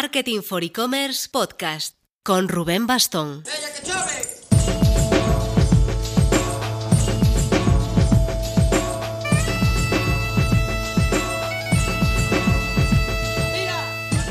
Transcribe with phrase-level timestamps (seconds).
[0.00, 3.42] Marketing for E-Commerce Podcast con Rubén Bastón.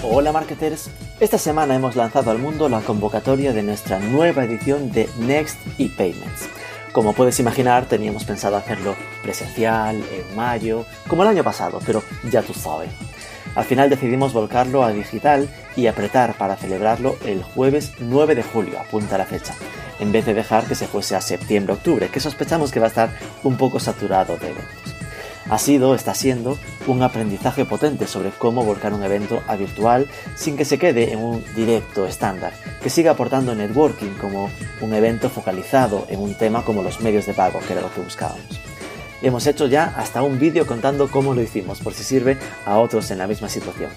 [0.03, 5.09] Hola marketers, esta semana hemos lanzado al mundo la convocatoria de nuestra nueva edición de
[5.17, 6.47] Next ePayments.
[6.93, 12.41] Como puedes imaginar, teníamos pensado hacerlo presencial, en mayo, como el año pasado, pero ya
[12.41, 12.89] tú sabes.
[13.57, 18.79] Al final decidimos volcarlo a digital y apretar para celebrarlo el jueves 9 de julio,
[18.79, 19.55] apunta la fecha,
[19.99, 23.09] en vez de dejar que se fuese a septiembre-octubre, que sospechamos que va a estar
[23.43, 24.95] un poco saturado de eventos.
[25.49, 30.55] Ha sido, está siendo, un aprendizaje potente sobre cómo volcar un evento a virtual sin
[30.55, 34.51] que se quede en un directo estándar, que siga aportando networking como
[34.81, 38.01] un evento focalizado en un tema como los medios de pago, que era lo que
[38.01, 38.76] buscábamos.
[39.21, 43.09] Hemos hecho ya hasta un vídeo contando cómo lo hicimos, por si sirve a otros
[43.09, 43.89] en la misma situación.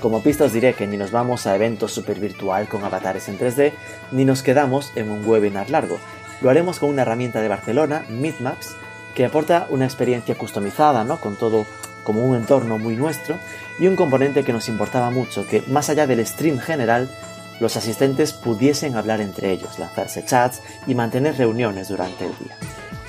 [0.00, 3.38] Como pista os diré que ni nos vamos a eventos super virtual con avatares en
[3.38, 3.72] 3D,
[4.12, 5.98] ni nos quedamos en un webinar largo.
[6.40, 8.76] Lo haremos con una herramienta de Barcelona, Meetmaps,
[9.16, 11.20] que aporta una experiencia customizada, ¿no?
[11.20, 11.66] Con todo
[12.04, 13.36] como un entorno muy nuestro
[13.80, 17.10] y un componente que nos importaba mucho, que más allá del stream general,
[17.58, 22.56] los asistentes pudiesen hablar entre ellos, lanzarse chats y mantener reuniones durante el día.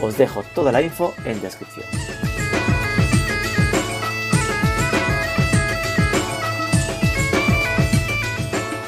[0.01, 1.85] Os dejo toda la info en descripción.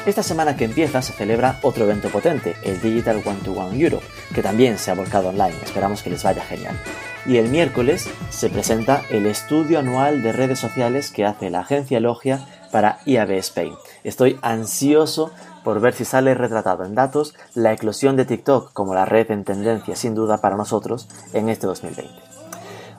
[0.04, 4.00] Esta semana que empieza se celebra otro evento potente, el Digital One to One Euro,
[4.34, 5.54] que también se ha volcado online.
[5.64, 6.76] Esperamos que les vaya genial.
[7.24, 12.00] Y el miércoles se presenta el estudio anual de redes sociales que hace la agencia
[12.00, 12.40] Logia
[12.72, 13.74] para IAB Spain.
[14.02, 15.30] Estoy ansioso
[15.64, 19.44] por ver si sale retratado en datos la eclosión de TikTok como la red en
[19.44, 22.12] tendencia sin duda para nosotros en este 2020.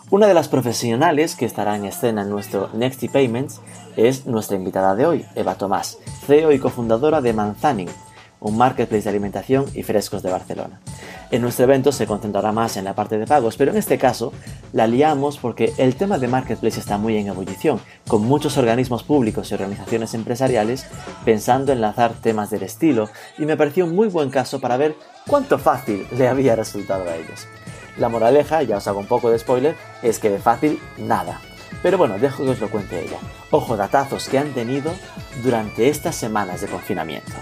[0.09, 3.61] Una de las profesionales que estará en escena en nuestro Next Payments
[3.95, 5.97] es nuestra invitada de hoy, Eva Tomás,
[6.27, 7.89] CEO y cofundadora de Manzaning,
[8.43, 10.79] un marketplace de alimentación y frescos de Barcelona.
[11.31, 14.33] En nuestro evento se concentrará más en la parte de pagos, pero en este caso
[14.73, 19.49] la liamos porque el tema de marketplace está muy en ebullición, con muchos organismos públicos
[19.49, 20.85] y organizaciones empresariales
[21.25, 24.95] pensando en lanzar temas del estilo, y me pareció un muy buen caso para ver
[25.25, 27.47] cuánto fácil le había resultado a ellos.
[27.97, 31.39] La moraleja, ya os hago un poco de spoiler, es que de fácil nada.
[31.81, 33.17] Pero bueno, dejo que os lo cuente ella.
[33.51, 34.91] Ojo datazos que han tenido
[35.43, 37.33] durante estas semanas de confinamiento.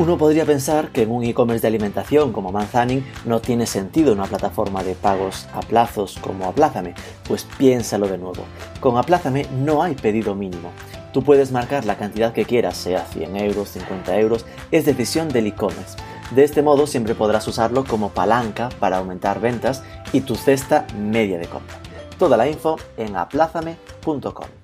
[0.00, 4.24] Uno podría pensar que en un e-commerce de alimentación como Manzaning no tiene sentido una
[4.24, 6.94] plataforma de pagos a plazos como Aplázame,
[7.28, 8.44] pues piénsalo de nuevo.
[8.80, 10.70] Con Aplázame no hay pedido mínimo.
[11.12, 15.48] Tú puedes marcar la cantidad que quieras, sea 100 euros, 50 euros, es decisión del
[15.48, 15.98] e-commerce.
[16.30, 19.82] De este modo siempre podrás usarlo como palanca para aumentar ventas
[20.14, 21.76] y tu cesta media de compra.
[22.18, 24.59] Toda la info en aplázame.com.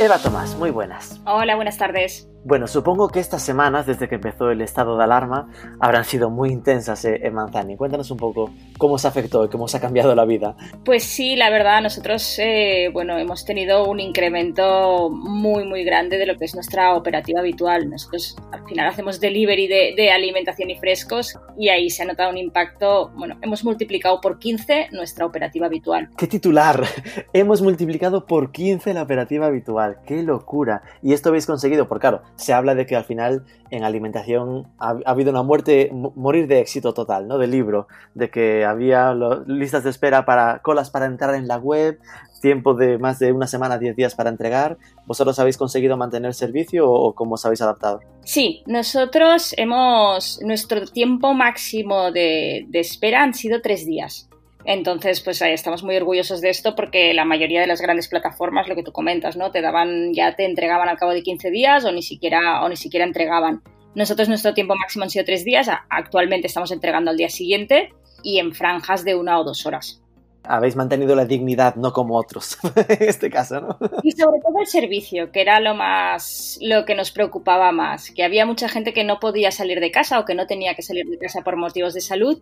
[0.00, 1.20] Eva Tomás, muy buenas.
[1.26, 2.26] Hola, buenas tardes.
[2.42, 6.50] Bueno, supongo que estas semanas, desde que empezó el estado de alarma, habrán sido muy
[6.50, 7.76] intensas eh, en Manzani.
[7.76, 10.56] Cuéntanos un poco cómo se afectó y cómo se ha cambiado la vida.
[10.82, 16.24] Pues sí, la verdad, nosotros eh, bueno, hemos tenido un incremento muy, muy grande de
[16.24, 17.90] lo que es nuestra operativa habitual.
[17.90, 22.30] Nosotros al final hacemos delivery de, de alimentación y frescos y ahí se ha notado
[22.30, 26.08] un impacto, bueno, hemos multiplicado por 15 nuestra operativa habitual.
[26.16, 26.84] ¡Qué titular!
[27.34, 29.98] hemos multiplicado por 15 la operativa habitual.
[30.06, 30.82] ¡Qué locura!
[31.02, 34.96] Y esto habéis conseguido, por claro, se habla de que al final en alimentación ha,
[35.04, 37.38] habido una muerte, morir de éxito total, ¿no?
[37.38, 39.14] Del libro, de que había
[39.46, 41.98] listas de espera para colas para entrar en la web,
[42.40, 44.78] tiempo de más de una semana, 10 días para entregar.
[45.06, 48.00] ¿Vosotros habéis conseguido mantener el servicio o, cómo os habéis adaptado?
[48.24, 54.29] Sí, nosotros hemos, nuestro tiempo máximo de, de espera han sido tres días.
[54.70, 58.76] Entonces, pues estamos muy orgullosos de esto porque la mayoría de las grandes plataformas, lo
[58.76, 59.50] que tú comentas, ¿no?
[59.50, 62.76] Te daban, ya te entregaban al cabo de 15 días o ni siquiera, o ni
[62.76, 63.62] siquiera entregaban.
[63.96, 67.92] Nosotros nuestro tiempo máximo han sido tres días, actualmente estamos entregando al día siguiente
[68.22, 70.04] y en franjas de una o dos horas.
[70.44, 72.56] Habéis mantenido la dignidad, no como otros,
[72.88, 73.76] en este caso, ¿no?
[74.04, 78.22] Y sobre todo el servicio, que era lo más, lo que nos preocupaba más, que
[78.22, 81.06] había mucha gente que no podía salir de casa o que no tenía que salir
[81.06, 82.40] de casa por motivos de salud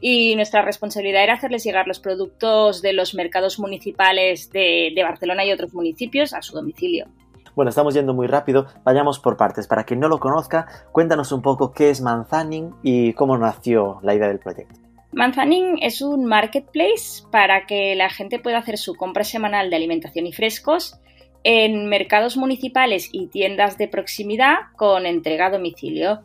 [0.00, 5.52] y nuestra responsabilidad era hacerles llegar los productos de los mercados municipales de, Barcelona y
[5.52, 7.06] otros municipios a su domicilio.
[7.54, 9.66] Bueno, estamos yendo muy rápido, vayamos por partes.
[9.66, 14.14] Para quien no lo conozca, cuéntanos un poco qué es Manzaning y cómo nació la
[14.14, 14.78] idea del proyecto.
[15.12, 20.26] Manzaning es un marketplace para que la gente pueda hacer su compra semanal de alimentación
[20.26, 21.00] y frescos
[21.44, 26.20] en mercados municipales y tiendas de proximidad con entrega a domicilio.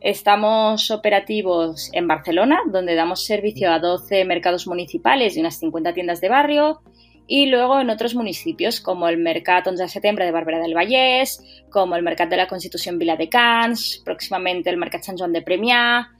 [0.00, 6.20] Estamos operativos en Barcelona, donde damos servicio a 12 mercados municipales y unas 50 tiendas
[6.20, 6.82] de barrio,
[7.26, 11.42] y luego en otros municipios como el Mercat 11 de Setembre de Barberà del Vallès,
[11.70, 15.42] como el Mercat de la Constitución Vila de Cans, próximamente el Mercat San Joan de
[15.42, 16.17] Premià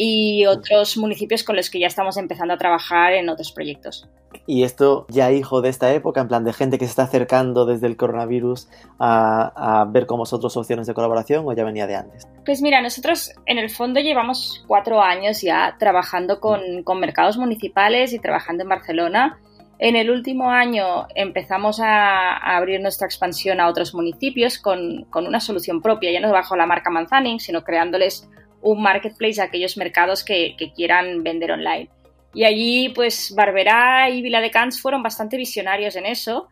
[0.00, 4.08] y otros municipios con los que ya estamos empezando a trabajar en otros proyectos.
[4.46, 7.66] Y esto ya hijo de esta época, en plan de gente que se está acercando
[7.66, 8.68] desde el coronavirus
[9.00, 12.28] a, ver con vosotros opciones de colaboración o ya venía de antes?
[12.46, 16.60] Pues mira, nosotros en el fondo llevamos cuatro años ya trabajando con,
[17.00, 19.40] mercados municipales y trabajando en Barcelona.
[19.80, 25.82] En el último año empezamos a, abrir nuestra expansión a otros municipios con, una solución
[25.82, 28.28] propia, ya no bajo la marca Manzaning, sino creándoles
[28.60, 31.88] un marketplace a aquellos mercados que quieran vender online.
[32.34, 36.48] Y allí, pues, Barberá y Vila de Cans fueron bastante visionarios en eso,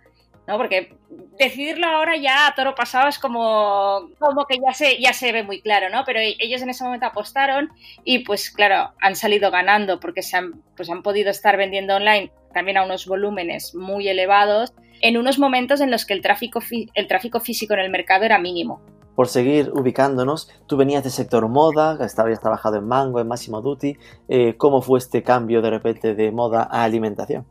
[0.47, 0.57] ¿no?
[0.57, 0.95] Porque
[1.39, 5.43] decidirlo ahora ya a toro pasado es como, como que ya se, ya se ve
[5.43, 6.05] muy claro, ¿no?
[6.07, 7.71] Pero ellos en ese momento apostaron
[8.05, 12.33] y, pues, claro, han salido ganando porque se han, pues, han podido estar vendiendo online
[12.55, 14.73] también a unos volúmenes muy elevados
[15.03, 16.61] en unos momentos en los que el tráfico,
[16.95, 18.81] el tráfico físico en el mercado era mínimo
[19.17, 23.97] por seguir ubicándonos, tú venías del sector moda, habías trabajado en Mango, en Massimo Dutti.
[24.29, 27.47] Eh, ¿Cómo fue este cambio de repente de moda a alimentación?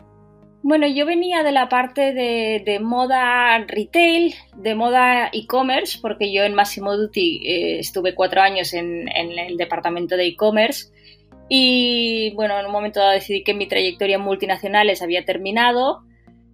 [0.61, 6.55] Bueno, yo venía de la parte de, moda retail, de moda e-commerce, porque yo en
[6.55, 10.91] Massimo Dutti eh, estuve cuatro años en, en el departamento de e-commerce.
[11.49, 16.03] Y bueno, en un momento decidí que mi trayectoria en multinacionales había terminado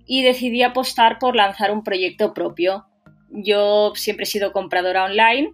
[0.05, 2.85] y decidí apostar por lanzar un proyecto propio
[3.31, 5.53] yo siempre he sido compradora online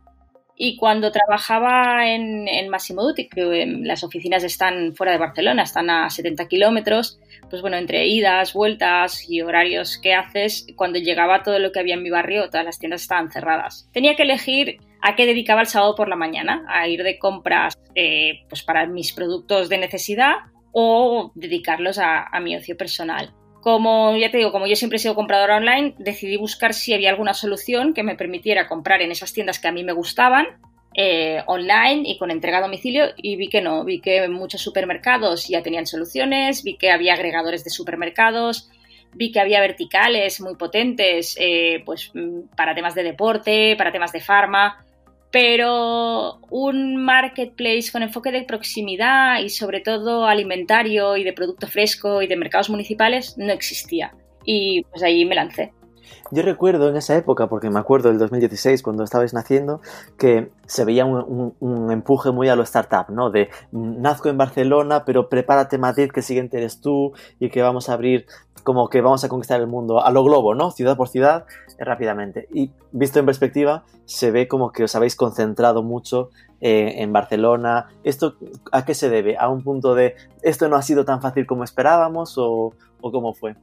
[0.60, 5.92] y cuando trabajaba en, en Massimo Dutti, que las oficinas están fuera de Barcelona, están
[5.92, 11.60] a 70 kilómetros, pues bueno, entre idas, vueltas y horarios que haces, cuando llegaba todo
[11.60, 13.88] lo que había en mi barrio, todas las tiendas estaban cerradas.
[13.94, 17.78] Tenía que elegir a qué dedicaba el sábado por la mañana, a ir de compras
[17.94, 20.38] eh, pues para mis productos de necesidad
[20.72, 23.32] o dedicarlos a mi ocio personal.
[23.68, 27.10] Como ya te digo, como yo siempre he sido compradora online, decidí buscar si había
[27.10, 30.46] alguna solución que me permitiera comprar en esas tiendas que a mí me gustaban,
[30.96, 35.50] eh, online y con entrega a domicilio y vi que no, vi que muchos supermercados
[35.50, 38.70] ya tenían soluciones, vi que había agregadores de supermercados,
[39.12, 44.14] vi que había verticales muy potentes eh, pues, mm, para temas de deporte, para temas
[44.14, 44.87] de farma
[45.32, 52.22] pero un marketplace con enfoque de proximidad y sobre todo alimentario y de producto fresco
[52.22, 54.14] y de mercados municipales no existía.
[54.46, 55.74] Y pues ahí me lancé.
[56.32, 59.82] Yo recuerdo en esa época, porque me acuerdo del 2016, cuando estabais naciendo,
[60.18, 63.30] que se veía un, empuje muy a lo startup, ¿no?
[63.30, 67.94] De nazco en Barcelona, pero prepárate Madrid, que siguiente eres tú y que vamos a
[67.94, 68.26] abrir,
[68.64, 70.72] como que vamos a conquistar el mundo a lo globo, ¿no?
[70.72, 71.46] Ciudad por ciudad,
[71.80, 72.48] rápidamente.
[72.54, 77.88] Y visto en perspectiva, se ve como que os habéis concentrado mucho eh, en Barcelona.
[78.04, 78.36] ¿Esto
[78.72, 79.38] a qué se debe?
[79.38, 83.34] ¿A un punto de esto no ha sido tan fácil como esperábamos o, o cómo
[83.34, 83.56] fue?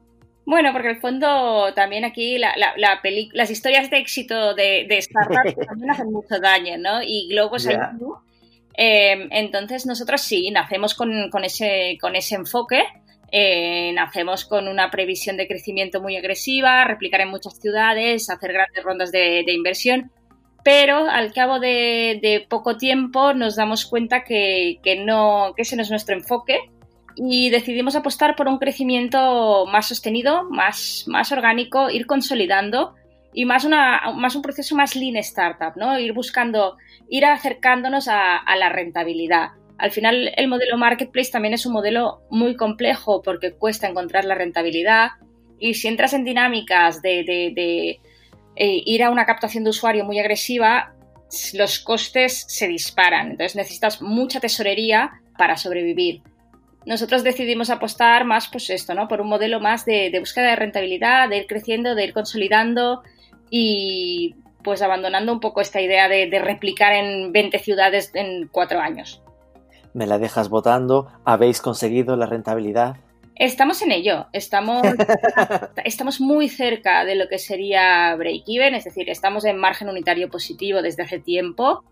[0.46, 3.00] Bueno, porque en el fondo también aquí la, la,
[3.32, 7.02] las historias de éxito de, de startups también hacen mucho daño, ¿no?
[7.02, 7.66] Y Globo es
[8.76, 12.82] eh, entonces nosotros sí, nacemos con, con, ese, con ese enfoque,
[13.30, 18.82] eh, nacemos con una previsión de crecimiento muy agresiva, replicar en muchas ciudades, hacer grandes
[18.82, 20.10] rondas de, de inversión,
[20.64, 25.76] pero al cabo de, de, poco tiempo nos damos cuenta que, que, no, que ese
[25.76, 26.58] no es nuestro enfoque
[27.16, 32.94] y decidimos apostar por un crecimiento más sostenido, más, más orgánico, ir consolidando
[33.32, 35.98] y más, una, más un proceso más lean startup, ¿no?
[35.98, 36.76] Ir buscando,
[37.08, 39.50] ir acercándonos a, la rentabilidad.
[39.78, 44.36] Al final, el modelo marketplace también es un modelo muy complejo porque cuesta encontrar la
[44.36, 45.10] rentabilidad
[45.58, 47.20] y si entras en dinámicas de,
[48.56, 50.94] eh, ir a una captación de usuario muy agresiva,
[51.54, 53.32] los costes se disparan.
[53.32, 56.22] Entonces necesitas mucha tesorería para sobrevivir
[56.86, 59.08] nosotros decidimos apostar más, pues esto, ¿no?
[59.08, 63.02] Por un modelo más de, búsqueda de rentabilidad, de ir creciendo, de ir consolidando
[63.50, 69.22] y pues abandonando un poco esta idea de, replicar en 20 ciudades en cuatro años.
[69.92, 71.08] Me la dejas votando.
[71.24, 72.96] ¿Habéis conseguido la rentabilidad?
[73.36, 74.82] Estamos en ello, estamos,
[75.84, 80.82] estamos muy cerca de lo que sería break-even, es decir, estamos en margen unitario positivo
[80.82, 81.82] desde hace tiempo.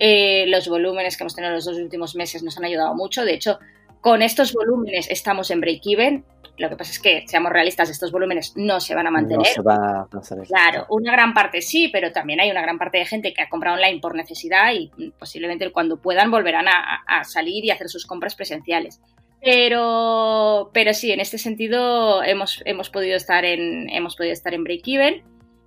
[0.00, 3.24] Eh, los volúmenes que hemos tenido los dos últimos meses nos han ayudado mucho.
[3.24, 3.58] De hecho,
[4.00, 6.24] con estos volúmenes estamos en break-even.
[6.56, 9.46] Lo que pasa es que, seamos realistas, estos volúmenes no se van a mantener.
[9.46, 12.98] No se va a Claro, una gran parte sí, pero también hay una gran parte
[12.98, 17.64] de gente que ha comprado online por necesidad y posiblemente cuando puedan volverán a, salir
[17.64, 19.00] y hacer sus compras presenciales.
[19.40, 24.64] Pero, pero sí, en este sentido hemos, hemos podido estar en, hemos podido estar en
[24.64, 25.22] break-even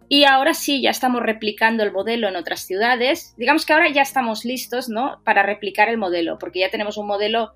[0.09, 3.33] Y ahora sí, ya estamos replicando el modelo en otras ciudades.
[3.37, 5.21] Digamos que ahora ya estamos listos, ¿no?
[5.23, 7.53] Para replicar el modelo, porque ya tenemos un modelo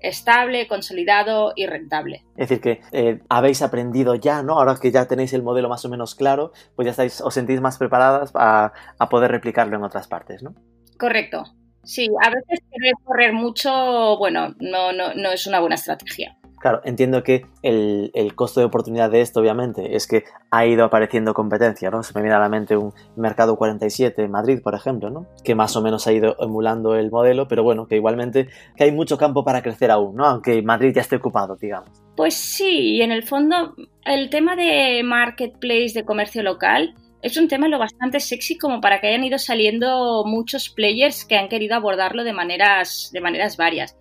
[0.00, 2.24] estable, consolidado y rentable.
[2.36, 4.54] Es decir, que eh, habéis aprendido ya, ¿no?
[4.54, 7.60] Ahora que ya tenéis el modelo más o menos claro, pues ya estáis, os sentís
[7.60, 10.54] más preparadas a, a poder replicarlo en otras partes, ¿no?
[10.98, 11.44] Correcto.
[11.84, 16.37] Sí, a veces querer correr mucho, bueno, no, no, no es una buena estrategia.
[16.60, 21.34] Claro, entiendo que el, costo de oportunidad de esto, obviamente, es que ha ido apareciendo
[21.34, 22.02] competencia, ¿no?
[22.02, 25.26] Se me viene a la mente un Mercado 47 en Madrid, por ejemplo, ¿no?
[25.44, 28.92] Que más o menos ha ido emulando el modelo, pero bueno, que igualmente que hay
[28.92, 30.24] mucho campo para crecer aún, ¿no?
[30.24, 31.90] Aunque Madrid ya esté ocupado, digamos.
[32.16, 33.74] Pues sí, y en el fondo
[34.04, 39.00] el tema de marketplace, de comercio local, es un tema lo bastante sexy como para
[39.00, 43.96] que hayan ido saliendo muchos players que han querido abordarlo de maneras, de maneras varias.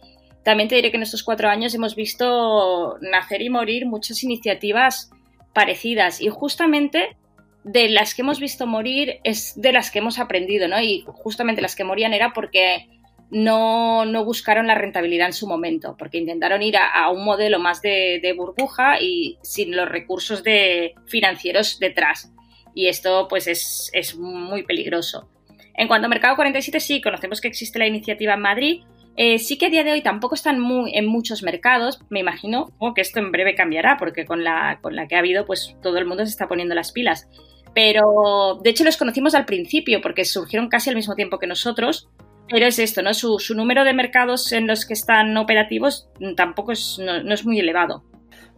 [0.48, 5.12] También te diré que en estos cuatro años hemos visto nacer y morir muchas iniciativas
[5.54, 7.18] parecidas y justamente
[7.66, 10.82] de las que hemos visto morir es de las que hemos aprendido, ¿no?
[10.82, 12.88] Y justamente las que morían era porque
[13.30, 18.34] no, buscaron la rentabilidad en su momento, porque intentaron ir a, un modelo más de,
[18.38, 22.32] burbuja y sin los recursos de, financieros detrás.
[22.74, 25.30] Y esto pues es, es muy peligroso.
[25.74, 28.84] En cuanto a Mercado 47, sí, conocemos que existe la iniciativa en Madrid,
[29.20, 32.68] eh, sí que a día de hoy tampoco están muy, en muchos mercados, me imagino
[32.94, 36.24] que esto en breve cambiará, porque con la, que ha habido, pues todo el mundo
[36.24, 37.28] se está poniendo las pilas.
[37.74, 42.10] Pero de hecho los conocimos al principio, porque surgieron casi al mismo tiempo que nosotros.
[42.48, 43.14] Pero es esto, ¿no?
[43.14, 48.04] Su, número de mercados en los que están operativos tampoco es, no, es muy elevado.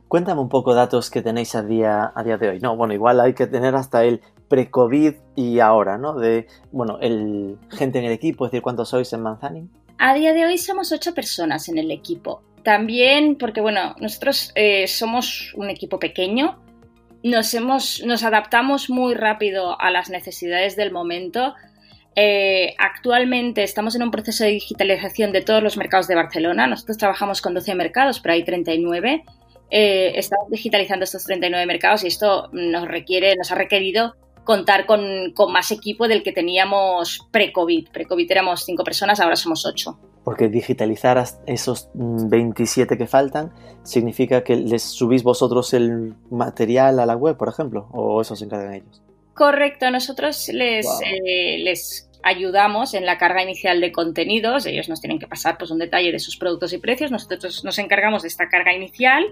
[0.10, 2.60] Cuéntame un poco datos que tenéis a día, a día de hoy.
[2.60, 6.16] No, bueno, igual hay que tener hasta el pre-COVID y ahora, ¿no?
[6.16, 9.79] De, bueno, el gente en el equipo, es decir, ¿cuántos sois en Manzanin?
[10.02, 12.42] A día de hoy somos ocho personas en el equipo.
[12.64, 16.64] También porque, bueno, nosotros eh, somos un equipo pequeño,
[17.22, 21.54] nos, hemos, nos adaptamos muy rápido a las necesidades del momento.
[22.16, 26.66] Eh, actualmente estamos en un proceso de digitalización de todos los mercados de Barcelona.
[26.66, 29.26] Nosotros trabajamos con 12 mercados, pero hay 39.
[29.70, 34.16] Eh, estamos digitalizando estos 39 mercados y esto nos requiere, nos ha requerido
[34.50, 37.90] contar con, más equipo del que teníamos pre-COVID.
[37.90, 40.00] Pre-COVID éramos cinco personas, ahora somos ocho.
[40.24, 43.54] Porque digitalizar esos 27 que faltan
[43.84, 48.46] significa que les subís vosotros el material a la web, por ejemplo, o eso se
[48.46, 49.04] encargan ellos.
[49.36, 54.66] Correcto, nosotros les, eh, les ayudamos en la carga inicial de contenidos.
[54.66, 57.12] Ellos nos tienen que pasar pues, un detalle de sus productos y precios.
[57.12, 59.26] Nosotros nos encargamos de esta carga inicial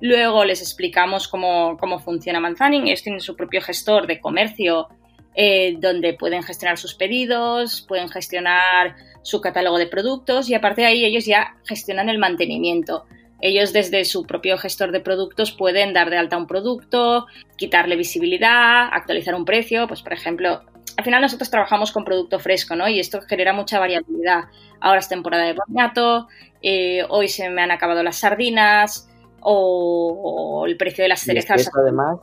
[0.00, 2.86] Luego les explicamos cómo, funciona Manzanin.
[2.86, 4.88] Ellos tienen su propio gestor de comercio
[5.34, 10.88] eh, donde pueden gestionar sus pedidos, pueden gestionar su catálogo de productos y aparte de
[10.88, 13.06] ahí ellos ya gestionan el mantenimiento.
[13.40, 18.88] Ellos desde su propio gestor de productos pueden dar de alta un producto, quitarle visibilidad,
[18.92, 20.62] actualizar un precio, pues por ejemplo,
[20.96, 22.88] al final nosotros trabajamos con producto fresco, ¿no?
[22.88, 24.44] Y esto genera mucha variabilidad.
[24.80, 26.28] Ahora es temporada de boniato,
[26.62, 29.08] eh, hoy se me han acabado las sardinas,
[29.44, 31.60] o, el precio de las cerezas.
[31.60, 32.18] esto además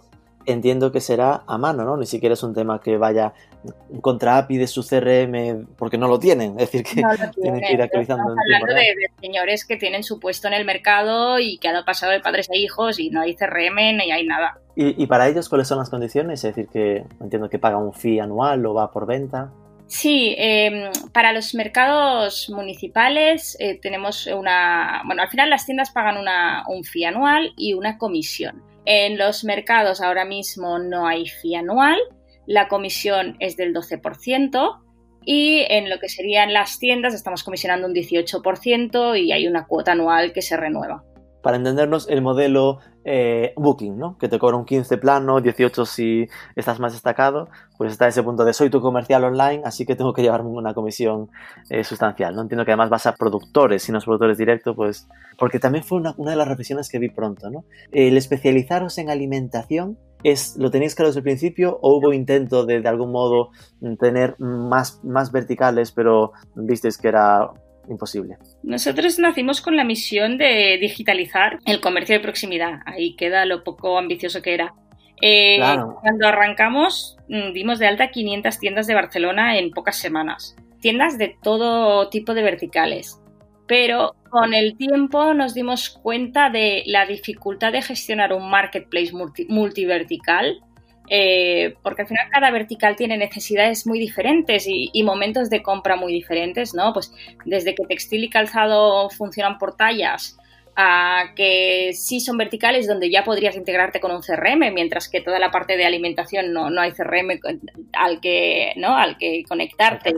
[0.46, 1.98] entiendo que será a mano, ¿no?
[1.98, 3.34] Ni siquiera es un tema que vaya
[4.01, 6.96] contra API de su CRM porque no lo tienen, es decir, que
[7.42, 8.24] tienen que ir actualizando.
[8.24, 12.12] Estamos hablando de, señores que tienen su puesto en el mercado y que han pasado
[12.12, 14.58] de padres a hijos y no hay CRM ni hay nada.
[14.75, 16.44] ¿Y, para ellos cuáles son las condiciones?
[16.44, 19.51] Es decir, que entiendo que pagan un fee anual o va por venta.
[19.92, 25.02] Sí, em, para los mercados municipales eh, tenemos una...
[25.06, 28.64] Bueno, al final las tiendas pagan una, un fee anual y una comisión.
[28.86, 32.00] En los mercados ahora mismo no hay fee anual,
[32.48, 34.80] la comisión es del 12%
[35.26, 39.92] y en lo que serían las tiendas estamos comisionando un 18% y hay una cuota
[39.92, 41.04] anual que se renueva
[41.42, 44.18] para entendernos, el modelo eh, Booking, ¿no?
[44.18, 48.46] Que te cobra un 15 plano, 18 si estás más destacado, pues está ese punto
[48.46, 51.30] de soy tu comercial online, así que tengo que llevarme una comisión
[51.70, 52.44] eh, sustancial, ¿no?
[52.44, 55.08] Entiendo que además vas a productores, si no es productores directos, pues...
[55.38, 57.66] Porque también fue una, de las reflexiones que vi pronto, ¿no?
[57.92, 62.82] El especializaros en alimentación es, ¿Lo tenéis claro desde el principio o hubo intento de
[62.82, 63.50] de algún modo
[64.00, 67.50] tener más, más verticales, pero visteis que era
[67.90, 68.38] imposible.
[68.64, 72.80] Nosotros nacimos con la misión de digitalizar el comercio de proximidad.
[72.86, 74.74] Ahí queda lo poco ambicioso que era.
[75.22, 75.60] Eh,
[76.02, 80.56] cuando arrancamos, mm, dimos de alta 500 tiendas de Barcelona en pocas semanas.
[80.80, 83.20] Tiendas de todo tipo de verticales.
[83.68, 89.12] Pero con el tiempo nos dimos cuenta de la dificultad de gestionar un marketplace
[89.48, 90.62] multivertical
[91.13, 96.13] eh, porque al final cada vertical tiene necesidades muy diferentes y, momentos de compra muy
[96.13, 96.94] diferentes, ¿no?
[96.94, 97.13] Pues
[97.44, 100.38] desde que textil y calzado funcionan por tallas,
[100.77, 105.38] a que sí son verticales donde ya podrías integrarte con un CRM, mientras que toda
[105.38, 107.41] la parte de alimentación no, no hay CRM
[107.91, 108.96] al que, ¿no?
[108.96, 110.13] al que conectarte.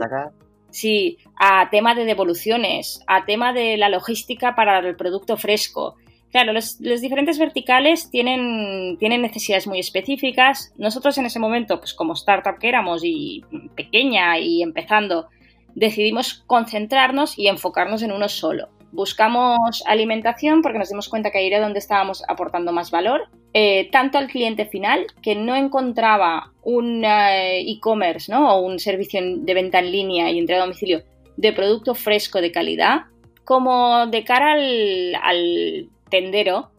[0.70, 5.96] Sí, a tema de devoluciones, a tema de la logística para el producto fresco.
[6.34, 10.72] Claro, los, diferentes verticales tienen, necesidades muy específicas.
[10.76, 13.44] Nosotros en ese momento, pues como startup que éramos y
[13.76, 15.28] pequeña y empezando,
[15.76, 18.68] decidimos concentrarnos y enfocarnos en uno solo.
[18.90, 23.88] Buscamos alimentación porque nos dimos cuenta que ahí era donde estábamos aportando más valor, eh,
[23.92, 28.56] tanto al cliente final que no encontraba un eh, e-commerce ¿no?
[28.56, 31.04] o un servicio de venta en línea y entrega a domicilio
[31.36, 33.02] de producto fresco de calidad,
[33.44, 36.70] como de cara al, al tendero,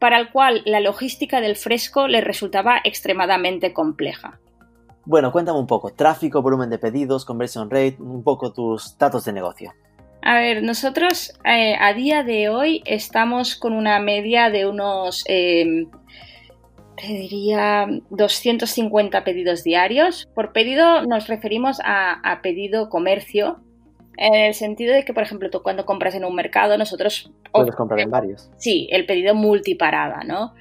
[0.00, 4.40] para el cual la logística del fresco le resultaba extremadamente compleja.
[5.04, 9.32] Bueno, cuéntame un poco, tráfico, volumen de pedidos, conversion rate, un poco tus datos de
[9.32, 9.72] negocio.
[10.22, 15.88] A ver, nosotros eh, a día de hoy estamos con una media de unos, em,
[16.96, 20.28] te diría, 250 pedidos diarios.
[20.34, 23.60] Por pedido nos referimos a, pedido comercio,
[24.16, 27.30] en el sentido de que, por ejemplo, tú cuando compras en un mercado, nosotros...
[27.52, 28.50] Puedes comprar en varios.
[28.56, 30.54] Sí, el pedido multiparada, ¿no?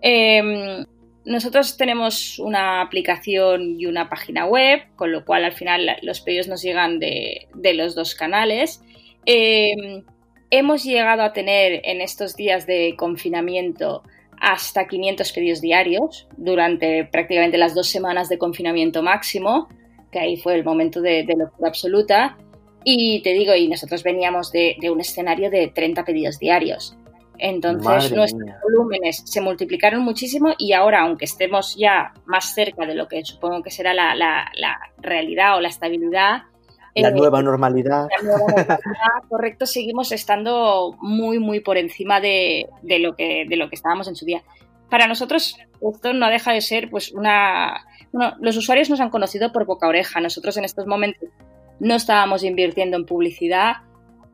[0.00, 0.84] Em,
[1.24, 6.48] nosotros tenemos una aplicación y una página web, con lo cual al final los pedidos
[6.48, 8.82] nos llegan de, de los dos canales.
[9.26, 10.04] Em,
[10.50, 14.02] hemos llegado a tener en estos días de confinamiento
[14.40, 19.68] hasta 500 pedidos diarios durante prácticamente las dos semanas de confinamiento máximo,
[20.10, 22.38] que ahí fue el momento de, locura absoluta.
[22.84, 26.96] Y te digo, y nosotros veníamos de, un escenario de 30 pedidos diarios.
[27.38, 33.08] Entonces nuestros volúmenes se multiplicaron muchísimo y ahora, aunque estemos ya más cerca de lo
[33.08, 36.42] que supongo que será la, la realidad o la estabilidad,
[36.94, 38.08] la eh, nueva normalidad.
[39.28, 44.16] correcto, seguimos estando muy, muy por encima de, lo que, de lo que estábamos en
[44.16, 44.42] su día.
[44.88, 47.86] Para nosotros esto no deja de ser pues una...
[48.40, 50.20] los usuarios nos han conocido por boca oreja.
[50.20, 51.28] Nosotros en estos momentos
[51.80, 53.78] no estábamos invirtiendo en publicidad.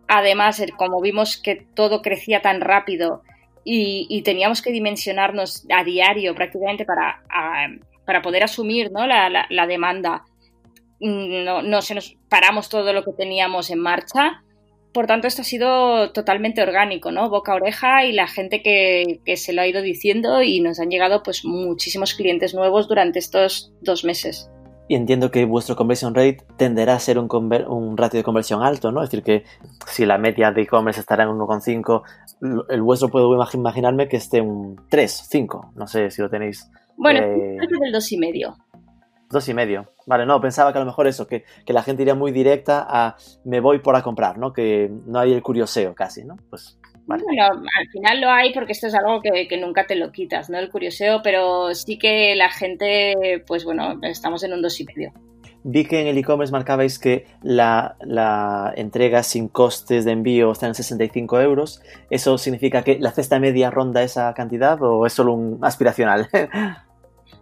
[0.08, 3.22] Además, como vimos que todo crecía tan rápido
[3.64, 7.22] y, teníamos que dimensionarnos a diario prácticamente para,
[8.04, 9.06] para poder asumir ¿no?
[9.06, 10.24] la, la demanda
[11.00, 14.42] no, no se nos paramos todo lo que teníamos en marcha.
[14.92, 17.28] Por tanto, esto ha sido totalmente orgánico, ¿no?
[17.28, 20.88] Boca a oreja y la gente que, se lo ha ido diciendo y nos han
[20.88, 24.50] llegado pues muchísimos clientes nuevos durante estos dos meses.
[24.88, 27.28] Y entiendo que vuestro conversion rate tenderá a ser un,
[27.68, 29.02] un ratio de conversión alto, ¿no?
[29.02, 29.44] Es decir, que
[29.86, 32.02] si la media de e-commerce estará en 1,5,
[32.68, 35.72] el vuestro puedo imaginarme que esté un 3, 5.
[35.74, 36.70] No sé si lo tenéis.
[36.96, 37.56] Bueno, eh...
[37.60, 38.56] es del 2,5.
[39.28, 39.92] Dos y medio.
[40.06, 43.16] Vale, no, pensaba que a lo mejor eso, que, la gente iría muy directa a
[43.44, 44.52] me voy por a comprar, ¿no?
[44.52, 46.36] Que no hay el curioseo casi, ¿no?
[46.48, 50.50] Pues Bueno, al final lo hay porque esto es algo que, nunca te lo quitas,
[50.50, 50.58] ¿no?
[50.58, 55.12] El curioseo, pero sí que la gente, pues bueno, estamos en un dos y medio.
[55.62, 57.96] Vi que en el e-commerce marcabais que la,
[58.76, 61.82] entrega sin costes de envío está en 65 euros.
[62.10, 66.28] ¿Eso significa que la cesta media ronda esa cantidad o es solo un aspiracional?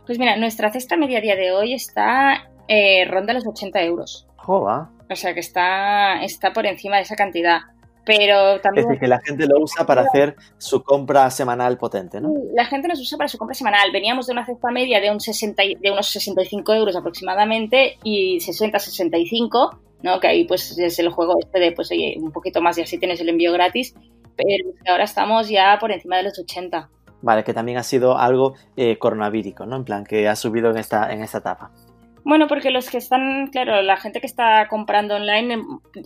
[0.06, 4.26] Pues mira, nuestra cesta media día de hoy está eh, ronda los 80 euros.
[4.36, 4.90] Joda.
[5.10, 7.60] O sea que está, está por encima de esa cantidad.
[8.04, 8.84] Pero también.
[8.84, 12.32] Es decir, que la gente lo usa para hacer su compra semanal potente, ¿no?
[12.54, 13.90] La gente nos usa para su compra semanal.
[13.92, 19.78] Veníamos de una cesta media de, un 60, de unos 65 euros aproximadamente y 60-65,
[20.02, 20.20] ¿no?
[20.20, 22.98] Que ahí pues es el juego este de pues oye, un poquito más y así
[22.98, 23.94] tienes el envío gratis.
[24.36, 26.90] Pero ahora estamos ya por encima de los 80.
[27.22, 29.76] Vale, que también ha sido algo eh, coronavírico, ¿no?
[29.76, 31.70] En plan, que ha subido en esta, en esta etapa.
[32.24, 35.58] Bueno, porque los que están, claro, la gente que está comprando online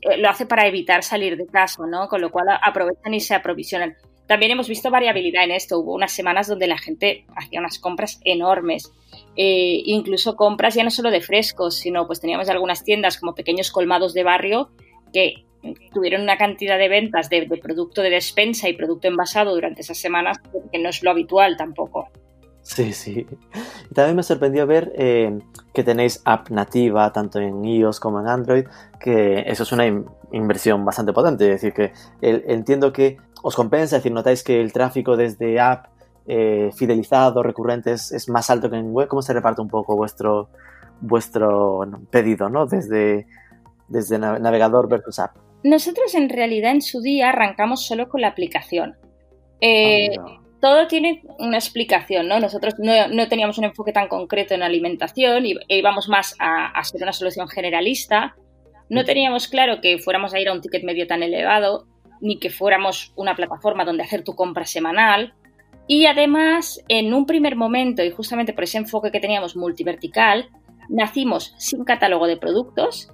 [0.02, 2.08] eh, lo hace para evitar salir de casa, ¿no?
[2.08, 3.96] Con lo cual aprovechan y se aprovisionan.
[4.26, 5.78] También hemos visto variabilidad en esto.
[5.78, 8.92] Hubo unas semanas donde la gente hacía unas compras enormes.
[9.36, 13.70] Eh, incluso compras ya no solo de frescos, sino pues teníamos algunas tiendas como pequeños
[13.70, 14.70] colmados de barrio
[15.12, 15.44] que
[15.94, 20.38] tuvieron una cantidad de ventas de, producto de despensa y producto envasado durante esas semanas
[20.72, 22.10] que no es lo habitual tampoco.
[22.68, 23.26] Sí, sí.
[23.90, 25.38] Y también me sorprendió ver eh,
[25.72, 28.66] que tenéis app nativa tanto en iOS como en Android,
[29.00, 29.86] que eso es una
[30.32, 31.46] inversión bastante potente.
[31.46, 35.86] Es decir, que entiendo que os compensa, es decir, notáis que el tráfico desde app
[36.26, 39.08] eh, fidelizado, recurrente, es, más alto que en web.
[39.08, 40.50] ¿Cómo se reparte un poco vuestro,
[41.00, 42.66] vuestro pedido, ¿no?
[42.66, 43.26] Desde,
[43.88, 45.34] desde navegador versus app.
[45.64, 48.94] Nosotros en realidad en su día arrancamos solo con la aplicación.
[49.62, 52.40] Eh, ah, todo tiene una explicación, ¿no?
[52.40, 57.12] Nosotros no, teníamos un enfoque tan concreto en alimentación y íbamos más a, ser una
[57.12, 58.34] solución generalista.
[58.88, 61.86] No teníamos claro que fuéramos a ir a un ticket medio tan elevado
[62.20, 65.34] ni que fuéramos una plataforma donde hacer tu compra semanal.
[65.86, 70.48] Y además, en un primer momento, y justamente por ese enfoque que teníamos multivertical,
[70.88, 73.10] nacimos sin catálogo de productos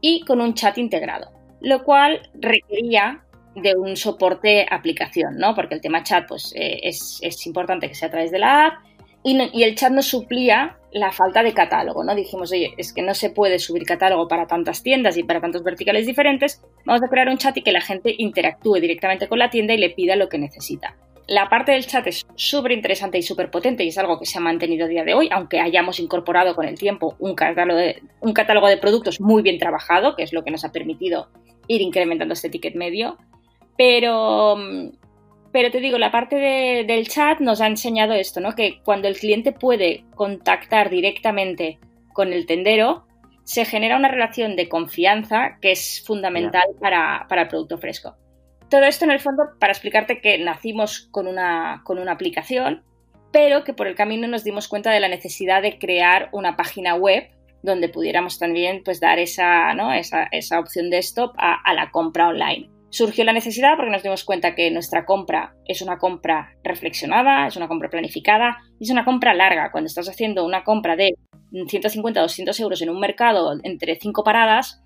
[0.00, 3.25] y con un chat integrado, lo cual requería
[3.56, 5.54] de un soporte aplicación, ¿no?
[5.54, 8.66] Porque el tema chat, pues, eh, es, es, importante que sea a través de la
[8.66, 8.74] app
[9.28, 12.14] y, el chat nos suplía la falta de catálogo, ¿no?
[12.14, 15.64] Dijimos, oye, es que no se puede subir catálogo para tantas tiendas y para tantos
[15.64, 19.50] verticales diferentes, vamos a crear un chat y que la gente interactúe directamente con la
[19.50, 20.96] tienda y le pida lo que necesita.
[21.26, 24.38] La parte del chat es súper interesante y súper potente y es algo que se
[24.38, 28.00] ha mantenido a día de hoy, aunque hayamos incorporado con el tiempo un catálogo, de,
[28.20, 31.30] un catálogo de productos muy bien trabajado, que es lo que nos ha permitido
[31.66, 33.18] ir incrementando este ticket medio.
[33.76, 34.56] Pero,
[35.52, 38.54] pero te digo, la parte de, del chat nos ha enseñado esto, ¿no?
[38.54, 41.78] Que cuando el cliente puede contactar directamente
[42.12, 43.06] con el tendero,
[43.44, 48.16] se genera una relación de confianza que es fundamental para, para el producto fresco.
[48.68, 52.82] Todo esto en el fondo para explicarte que nacimos con una, con una aplicación,
[53.30, 56.96] pero que por el camino nos dimos cuenta de la necesidad de crear una página
[56.96, 57.30] web
[57.62, 59.92] donde pudiéramos también pues, dar esa, ¿no?
[59.92, 62.68] esa, esa opción de stop a, a la compra online.
[62.90, 67.56] Surgió la necesidad porque nos dimos cuenta que nuestra compra es una compra reflexionada, es
[67.56, 69.70] una compra planificada y es una compra larga.
[69.72, 71.14] Cuando estás haciendo una compra de
[71.68, 74.82] 150 o 200 euros en un mercado entre cinco paradas,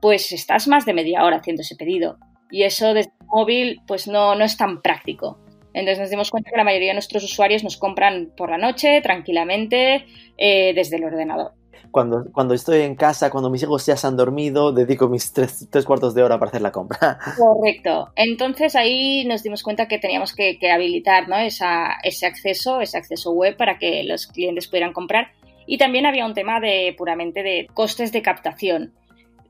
[0.00, 2.18] pues estás más de media hora haciendo ese pedido
[2.52, 5.40] y eso desde el móvil pues no, no es tan práctico.
[5.74, 9.00] Entonces nos dimos cuenta que la mayoría de nuestros usuarios nos compran por la noche,
[9.00, 10.04] tranquilamente,
[10.36, 11.52] eh, desde el ordenador.
[11.92, 15.68] Cuando, cuando estoy en casa, cuando mis hijos ya se han dormido, dedico mis tres,
[15.70, 17.18] tres cuartos de hora para hacer la compra.
[17.36, 18.08] Correcto.
[18.16, 21.36] Entonces ahí nos dimos cuenta que teníamos que, que habilitar ¿no?
[21.36, 25.28] Esa, ese acceso, ese acceso web para que los clientes pudieran comprar.
[25.66, 28.92] Y también había un tema de puramente de costes de captación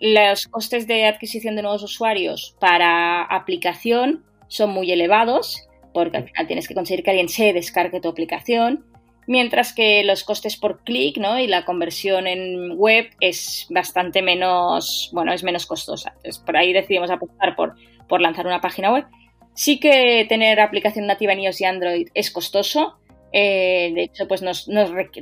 [0.03, 6.47] los costes de adquisición de nuevos usuarios para aplicación son muy elevados, porque al final
[6.49, 8.85] tienes que conseguir que alguien se descargue tu aplicación,
[9.27, 11.39] mientras que los costes por clic ¿no?
[11.39, 16.13] y la conversión en web es bastante menos, bueno, es menos costosa.
[16.17, 17.75] Entonces, por ahí decidimos apostar por,
[18.09, 19.05] por lanzar una página web.
[19.55, 22.99] Sí que tener aplicación nativa en iOS y Android es costoso.
[23.33, 24.69] Eh, de hecho, pues nos,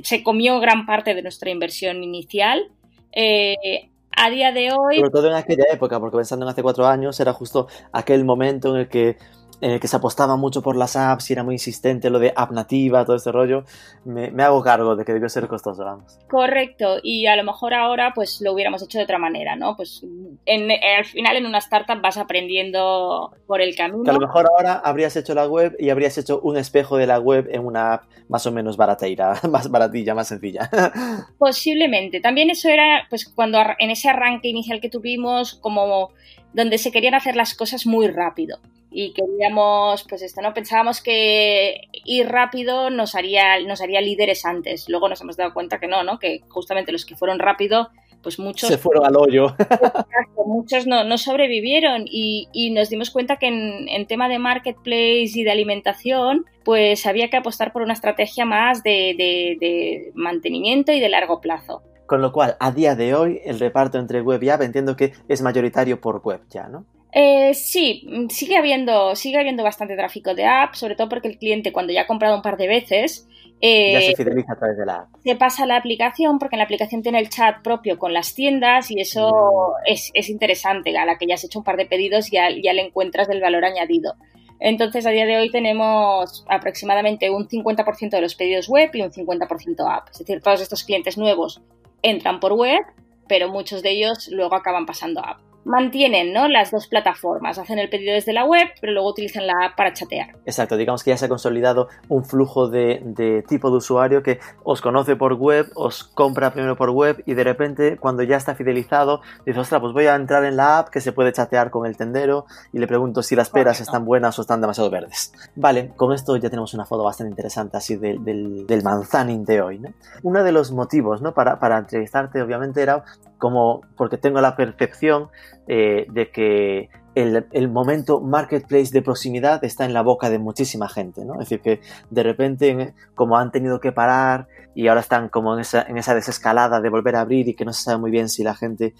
[0.03, 2.71] se comió gran parte de nuestra inversión inicial.
[3.11, 4.97] Eh, a día de hoy...
[4.97, 8.73] Sobre todo en aquella época, porque pensando en hace cuatro años, era justo aquel momento
[8.73, 9.17] en el que
[9.61, 12.33] en el que se apostaba mucho por las apps y era muy insistente lo de
[12.35, 13.63] app nativa, todo este rollo,
[14.03, 16.19] me, me, hago cargo de que debió ser costoso, vamos.
[16.27, 19.77] Correcto, y a lo mejor ahora pues lo hubiéramos hecho de otra manera, ¿no?
[19.77, 20.03] Pues
[20.45, 24.03] en, al final en una startup vas aprendiendo por el camino.
[24.03, 27.05] Que a lo mejor ahora habrías hecho la web y habrías hecho un espejo de
[27.05, 30.69] la web en una app más o menos barateira, más baratilla, más sencilla.
[31.37, 32.19] Posiblemente.
[32.19, 36.09] También eso era pues cuando en ese arranque inicial que tuvimos como
[36.53, 38.59] donde se querían hacer las cosas muy rápido
[38.93, 40.53] y queríamos, pues esto, ¿no?
[40.53, 44.89] Pensábamos que ir rápido nos haría, nos haría líderes antes.
[44.89, 46.19] Luego nos hemos dado cuenta que no, ¿no?
[46.19, 47.89] Que justamente los que fueron rápido,
[48.21, 48.69] pues muchos...
[48.69, 49.55] Se fueron al hoyo.
[50.45, 55.31] muchos no, no sobrevivieron y, y, nos dimos cuenta que en, en, tema de marketplace
[55.35, 60.91] y de alimentación, pues había que apostar por una estrategia más de, de, de mantenimiento
[60.91, 61.81] y de largo plazo.
[62.07, 65.13] Con lo cual, a día de hoy, el reparto entre web y app entiendo que
[65.29, 66.85] es mayoritario por web ya, ¿no?
[67.13, 71.73] Eh, sí, sigue habiendo, sigue habiendo bastante tráfico de app, sobre todo porque el cliente
[71.73, 73.27] cuando ya ha comprado un par de veces...
[73.59, 75.09] Eh, ya se fideliza a través de la app.
[75.23, 78.33] Se pasa a la aplicación porque en la aplicación tiene el chat propio con las
[78.33, 79.91] tiendas y eso mm.
[79.91, 80.97] es, es, interesante.
[80.97, 83.41] A la que ya has hecho un par de pedidos ya, ya le encuentras el
[83.41, 84.15] valor añadido.
[84.59, 89.11] Entonces, a día de hoy tenemos aproximadamente un 50% de los pedidos web y un
[89.11, 90.09] 50% app.
[90.11, 91.61] Es decir, todos estos clientes nuevos
[92.01, 92.81] entran por web,
[93.27, 96.47] pero muchos de ellos luego acaban pasando a app mantienen ¿no?
[96.47, 99.93] las dos plataformas, hacen el pedido desde la web, pero luego utilizan la app para
[99.93, 100.35] chatear.
[100.45, 104.39] Exacto, digamos que ya se ha consolidado un flujo de, de, tipo de usuario que
[104.63, 108.55] os conoce por web, os compra primero por web y de repente cuando ya está
[108.55, 111.85] fidelizado dice, ostras, pues voy a entrar en la app que se puede chatear con
[111.85, 113.91] el tendero y le pregunto si las peras Correcto.
[113.91, 115.33] están buenas o están demasiado verdes.
[115.55, 119.61] Vale, con esto ya tenemos una foto bastante interesante así del, del, del manzanín de
[119.61, 119.79] hoy.
[119.79, 119.89] ¿no?
[120.23, 121.33] Uno de los motivos ¿no?
[121.33, 123.03] para, para entrevistarte obviamente era
[123.41, 125.29] como porque tengo la percepción
[125.67, 131.21] eh, de que el, momento marketplace de proximidad está en la boca de muchísima gente.
[131.23, 135.61] Es decir, que de repente, como han tenido que parar y ahora están como en
[135.61, 138.29] esa, en esa desescalada de volver a abrir y que no se sabe muy bien
[138.29, 138.93] si la gente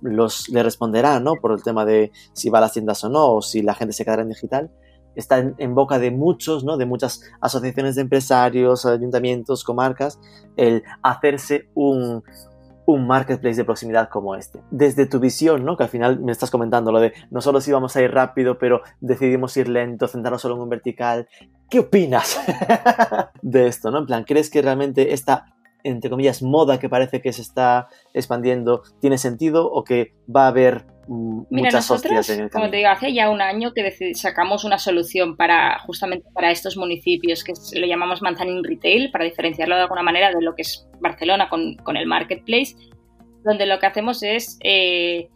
[0.00, 1.34] los, le responderá, ¿no?
[1.34, 3.92] Por el tema de si va a las tiendas o no, o si la gente
[3.92, 4.70] se quedará en digital,
[5.14, 6.76] está en, en, boca de muchos, ¿no?
[6.76, 10.18] de muchas asociaciones de empresarios, ayuntamientos, comarcas,
[10.56, 12.24] el hacerse un,
[12.86, 14.60] un marketplace de proximidad como este.
[14.70, 15.76] Desde tu visión, ¿no?
[15.76, 18.58] Que al final me estás comentando lo de no solo si vamos a ir rápido,
[18.58, 21.28] pero decidimos ir lento, centrarnos solo en un vertical.
[21.70, 22.40] ¿Qué opinas
[23.42, 23.98] de esto, no?
[23.98, 25.46] En plan, ¿crees que realmente esta
[25.84, 30.48] entre comillas, moda que parece que se está expandiendo, ¿tiene sentido o que va a
[30.48, 32.50] haber mm, muchas hostias en el?
[32.50, 36.76] Como te digo, hace ya un año que sacamos una solución para justamente para estos
[36.76, 40.86] municipios que le llamamos Manzanín Retail, para diferenciarlo de alguna manera de lo que es
[41.00, 42.76] Barcelona con, con el marketplace,
[43.44, 45.28] donde lo que hacemos es eh,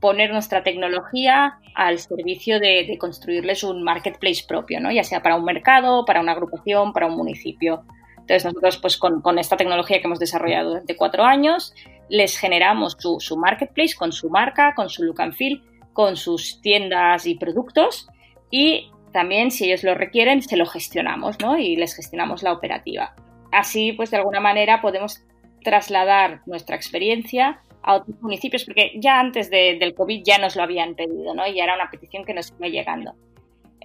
[0.00, 4.90] poner nuestra tecnología al servicio de, de, construirles un marketplace propio, ¿no?
[4.90, 7.84] ya sea para un mercado, para una agrupación, para un municipio.
[8.26, 11.74] Entonces nosotros pues con, esta tecnología que hemos desarrollado durante cuatro años,
[12.08, 17.26] les generamos su, marketplace con su marca, con su look and feel, con sus tiendas
[17.26, 18.08] y productos
[18.50, 21.58] y también si ellos lo requieren se lo gestionamos ¿no?
[21.58, 23.14] y les gestionamos la operativa.
[23.52, 25.22] Así pues de alguna manera podemos
[25.62, 30.94] trasladar nuestra experiencia a otros municipios porque ya antes del COVID ya nos lo habían
[30.94, 31.46] pedido ¿no?
[31.46, 33.14] y era una petición que nos iba llegando.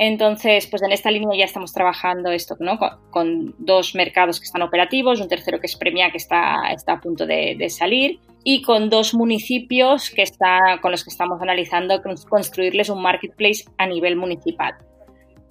[0.04, 2.80] Entonces, pues en esta línea ya estamos trabajando esto, ¿no?
[3.12, 7.00] Con, dos mercados que están operativos, un tercero que es Premia, que está, está a
[7.00, 12.90] punto de, salir, y con dos municipios que está, con los que estamos analizando construirles
[12.90, 14.74] un marketplace a nivel municipal.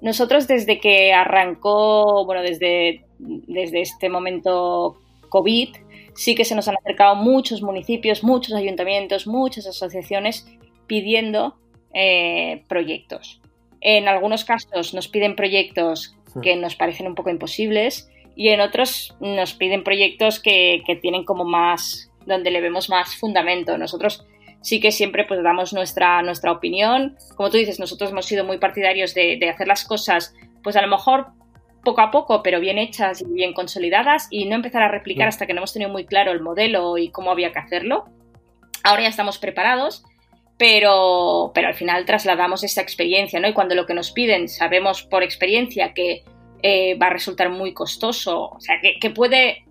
[0.00, 4.96] Nosotros desde que arrancó, bueno, desde, desde este momento
[5.28, 5.68] COVID,
[6.16, 10.44] sí que se nos han acercado muchos municipios, muchos ayuntamientos, muchas asociaciones
[10.88, 11.54] pidiendo
[11.94, 13.39] eh, proyectos.
[13.80, 19.14] En algunos casos nos piden proyectos que nos parecen un poco imposibles y en otros
[19.20, 23.76] nos piden proyectos que, tienen como más, donde le vemos más fundamento.
[23.78, 24.24] Nosotros
[24.60, 27.16] sí que siempre pues damos nuestra, nuestra opinión.
[27.36, 30.88] Como tú dices, nosotros hemos sido muy partidarios de, hacer las cosas pues a lo
[30.88, 31.28] mejor
[31.82, 35.46] poco a poco, pero bien hechas y bien consolidadas y no empezar a replicar hasta
[35.46, 38.04] que no hemos tenido muy claro el modelo y cómo había que hacerlo.
[38.84, 40.04] Ahora ya estamos preparados
[40.60, 43.48] pero, pero al final trasladamos esa experiencia, ¿no?
[43.48, 46.22] Y cuando lo que nos piden sabemos por experiencia que
[46.62, 49.64] eh, va a resultar muy costoso, o sea, que, puede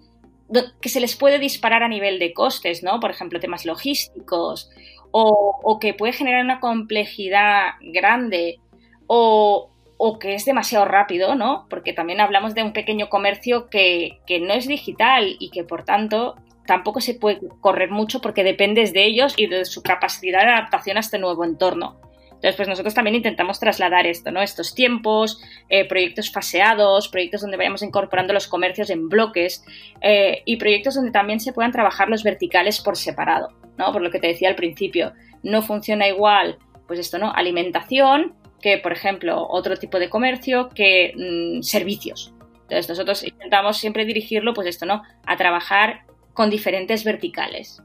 [0.82, 3.00] que se les puede disparar a nivel de costes, ¿no?
[3.00, 4.72] Por ejemplo, temas logísticos,
[5.12, 8.60] o, que puede generar una complejidad grande,
[9.06, 11.68] o, o, que es demasiado rápido, ¿no?
[11.70, 15.86] Porque también hablamos de un pequeño comercio que, que no es digital y que por
[15.86, 16.36] tanto
[16.70, 20.98] tampoco se puede correr mucho porque dependes de ellos y de su capacidad de adaptación
[20.98, 22.00] a este nuevo entorno.
[22.26, 24.44] Entonces, pues nosotros también intentamos trasladar esto, ¿no?
[24.44, 29.66] Estos tiempos, eh, proyectos faseados, proyectos donde vayamos incorporando los comercios en bloques
[30.02, 33.92] eh, y proyectos donde también se puedan trabajar los verticales por separado, ¿no?
[33.92, 37.34] Por lo que te decía al principio, no funciona igual, pues esto, ¿no?
[37.34, 42.32] Alimentación que, por ejemplo, otro tipo de comercio que mm, servicios.
[42.62, 45.02] Entonces, nosotros intentamos siempre dirigirlo, pues esto, ¿no?
[45.26, 46.04] A trabajar
[46.40, 47.84] con diferentes verticales.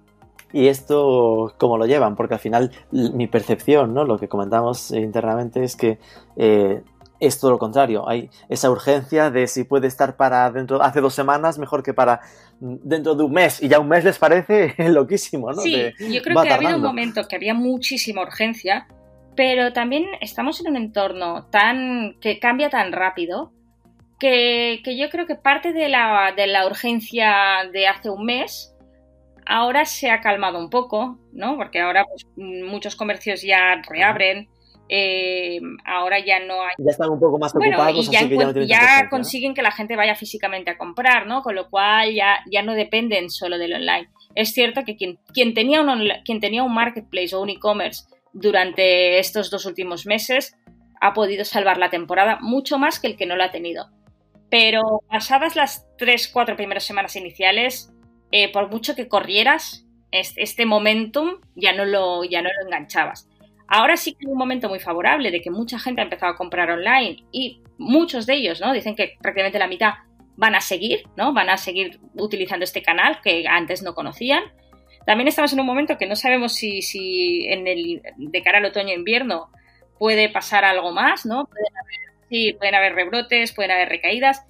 [0.52, 2.14] ¿Y esto cómo lo llevan?
[2.14, 4.04] Porque al final mi percepción, ¿no?
[4.04, 5.98] lo que comentamos internamente es que
[6.36, 6.80] eh,
[7.18, 8.08] es todo lo contrario.
[8.08, 12.20] Hay esa urgencia de si puede estar para dentro hace dos semanas mejor que para
[12.60, 13.60] dentro de un mes.
[13.60, 15.60] Y ya un mes les parece loquísimo, ¿no?
[15.60, 18.86] Sí, yo creo que ha habido un momento que había muchísima urgencia,
[19.34, 23.50] pero también estamos en un entorno tan que cambia tan rápido
[24.18, 28.74] que, yo creo que parte de la, de la, urgencia de hace un mes
[29.46, 31.57] ahora se ha calmado un poco, ¿no?
[31.57, 34.48] Porque ahora pues, muchos comercios ya reabren.
[34.88, 36.74] Eh, ahora ya no hay.
[36.79, 40.14] Ya están un poco más preocupados, y ya, que ya, consiguen que la gente vaya
[40.14, 41.42] físicamente a comprar, ¿no?
[41.42, 44.11] Con lo cual ya, ya no dependen solo del online.
[44.35, 49.18] Es cierto que quien, quien, tenía un, quien tenía un marketplace o un e-commerce durante
[49.18, 50.55] estos dos últimos meses
[51.00, 53.88] ha podido salvar la temporada mucho más que el que no lo ha tenido.
[54.54, 57.92] Pero pasadas las tres, cuatro primeras semanas iniciales,
[58.30, 63.28] eh, por mucho que corrieras, este momentum ya no, lo, ya no lo enganchabas.
[63.66, 66.36] Ahora sí que hay un momento muy favorable de que mucha gente ha empezado a
[66.36, 68.72] comprar online y muchos de ellos, ¿no?
[68.72, 69.94] Dicen que prácticamente la mitad
[70.36, 71.32] van a seguir, ¿no?
[71.32, 74.44] Van a seguir utilizando este canal que antes no conocían.
[75.04, 78.66] También estamos en un momento que no sabemos si, si en el, de cara al
[78.66, 79.50] otoño-invierno
[79.98, 81.44] puede pasar algo más, ¿no?
[81.44, 84.44] Pueden haber Sí, pueden haber rebrotes, pueden haber recaídas.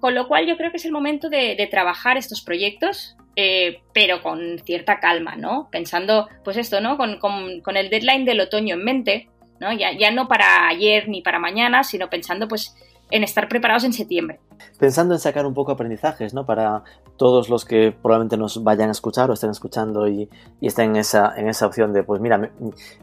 [0.00, 4.22] Con lo cual yo creo que es el momento de, trabajar estos proyectos, eh, pero
[4.22, 5.68] con cierta calma, ¿no?
[5.70, 6.96] Pensando, pues esto, ¿no?
[6.96, 9.28] Con, el deadline del otoño en mente,
[9.60, 9.72] ¿no?
[9.72, 12.74] Ya, ya no para ayer ni para mañana, sino pensando, pues,
[13.12, 14.40] en estar preparados en septiembre.
[14.78, 16.44] Pensando en sacar un poco aprendizajes, ¿no?
[16.46, 16.82] Para
[17.16, 20.28] todos los que probablemente nos vayan a escuchar o estén escuchando y,
[20.60, 22.50] estén en esa, en esa opción de, pues mira,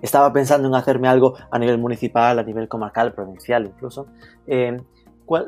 [0.02, 4.08] estaba pensando en hacerme algo a nivel municipal, a nivel comarcal, provincial incluso.
[4.48, 4.78] Eh,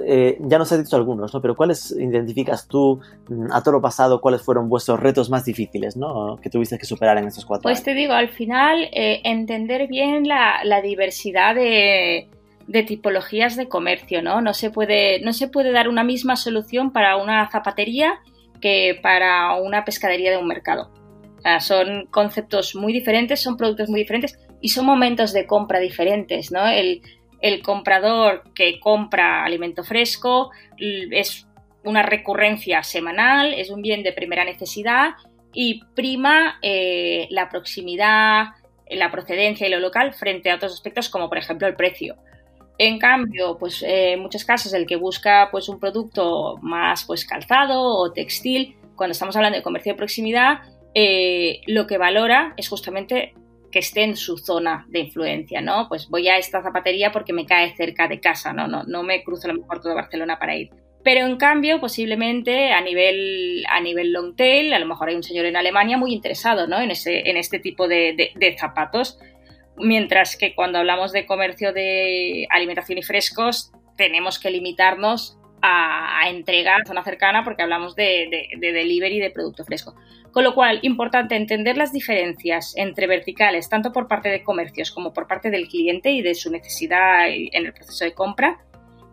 [0.06, 1.42] eh, ya nos has dicho algunos, ¿no?
[1.42, 4.22] Pero ¿cuáles identificas tú mm, a toro pasado?
[4.22, 6.38] ¿Cuáles fueron vuestros retos más difíciles, ¿no?
[6.38, 10.28] Que tuviste que superar en estos cuatro pues te digo, al final, eh, entender bien
[10.28, 12.30] la, diversidad de,
[12.88, 14.42] tipologías de comercio, ¿no?
[14.42, 18.20] No se, puede, no se puede dar una misma solución para una zapatería
[18.62, 20.92] que para una pescadería de un mercado.
[21.60, 26.68] Son conceptos muy diferentes, son productos muy diferentes y son momentos de compra diferentes, ¿no?
[26.68, 27.02] El,
[27.42, 31.48] el comprador que compra alimento fresco es
[31.84, 35.16] una recurrencia semanal, es un bien de primera necesidad
[35.54, 38.50] y prima eh, la proximidad,
[38.90, 42.16] la procedencia y lo local frente a otros aspectos como por ejemplo el precio.
[42.84, 47.26] En cambio, pues eh, en muchos casos el que busca pues un producto más pues
[47.26, 50.62] calzado o textil, cuando estamos hablando de comercio de proximidad,
[50.96, 53.36] eh, lo que valora es justamente
[53.72, 55.88] que esté en su zona de influencia, ¿no?
[55.90, 58.68] Pues voy a esta zapatería porque me cae cerca de casa, ¿no?
[58.68, 60.72] No, no me cruzo a lo mejor todo Barcelona para ir.
[61.04, 65.24] Pero en cambio, posiblemente a nivel, a nivel long tail, a lo mejor hay un
[65.24, 66.80] señor en Alemania muy interesado ¿no?
[66.80, 69.18] en, ese, en este tipo de, de, zapatos.
[69.78, 76.30] Mientras que cuando hablamos de comercio de alimentación y frescos, tenemos que limitarnos a, a
[76.30, 79.96] entregar a zona cercana porque hablamos de, de, de delivery de producto fresco.
[80.32, 85.14] Con lo cual, importante entender las diferencias entre verticales, tanto por parte de comercios como
[85.14, 88.60] por parte del cliente y de su necesidad en el proceso de compra.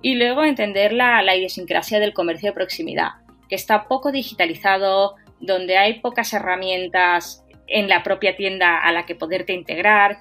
[0.00, 3.08] Y luego entender la, idiosincrasia del comercio de proximidad,
[3.48, 9.16] que está poco digitalizado, donde hay pocas herramientas en la propia tienda a la que
[9.16, 10.18] poderte integrar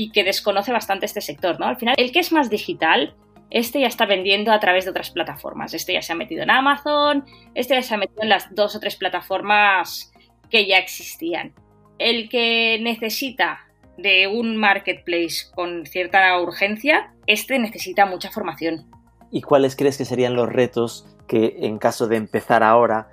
[0.00, 1.66] y que desconoce bastante este sector, ¿no?
[1.66, 3.14] Al final, el que es más digital,
[3.50, 5.74] este ya está vendiendo a través de otras plataformas.
[5.74, 8.74] Este ya se ha metido en Amazon, este ya se ha metido en las dos
[8.74, 10.10] o tres plataformas
[10.48, 11.52] que ya existían.
[11.98, 13.60] El que necesita
[13.98, 18.86] de un marketplace con cierta urgencia, este necesita mucha formación.
[19.30, 23.10] ¿Y cuáles crees que serían los retos que en caso de empezar ahora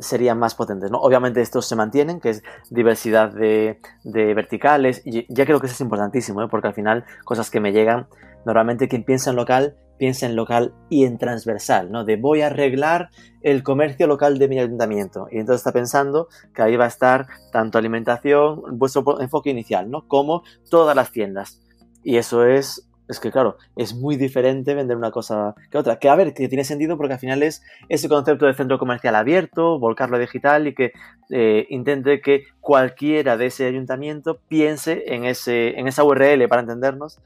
[0.00, 0.90] serían más potentes?
[0.90, 0.98] ¿no?
[0.98, 5.80] Obviamente estos se mantienen, que es diversidad de, verticales, y ya creo que eso es
[5.80, 6.48] importantísimo, ¿eh?
[6.50, 8.06] porque al final cosas que me llegan,
[8.44, 12.04] normalmente quien piensa en local piensa en local y en transversal, ¿no?
[12.04, 13.10] De voy a arreglar
[13.42, 15.28] el comercio local de mi ayuntamiento.
[15.30, 20.06] Y entonces está pensando que ahí va a estar tanto alimentación, vuestro enfoque inicial, ¿no?
[20.06, 21.60] Como todas las tiendas.
[22.02, 25.98] Y eso es, es que claro, es muy diferente vender una cosa que otra.
[25.98, 29.14] Que a ver, que tiene sentido porque al final es ese concepto de centro comercial
[29.14, 30.92] abierto, volcarlo digital y que
[31.30, 37.18] eh, intente que cualquiera de ese ayuntamiento piense en, ese, en esa URL para entendernos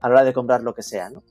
[0.00, 1.22] a la hora de comprar lo que sea, ¿no?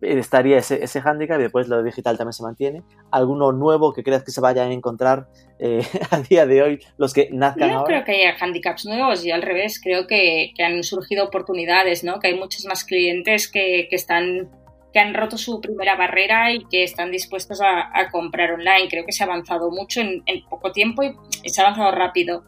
[0.00, 2.82] Estaría ese, ese hándicap y después lo digital también se mantiene.
[3.10, 5.26] ¿Alguno nuevo que creas que se vayan a encontrar
[5.58, 9.30] eh, a día de hoy los que nazcan no creo que haya handicaps nuevos y
[9.30, 12.18] al revés, creo que, que, han surgido oportunidades, ¿no?
[12.18, 14.48] que hay muchos más clientes que, que, están
[14.92, 18.88] que han roto su primera barrera y que están dispuestos a, a comprar online.
[18.88, 22.44] Creo que se ha avanzado mucho en, en poco tiempo y se ha avanzado rápido.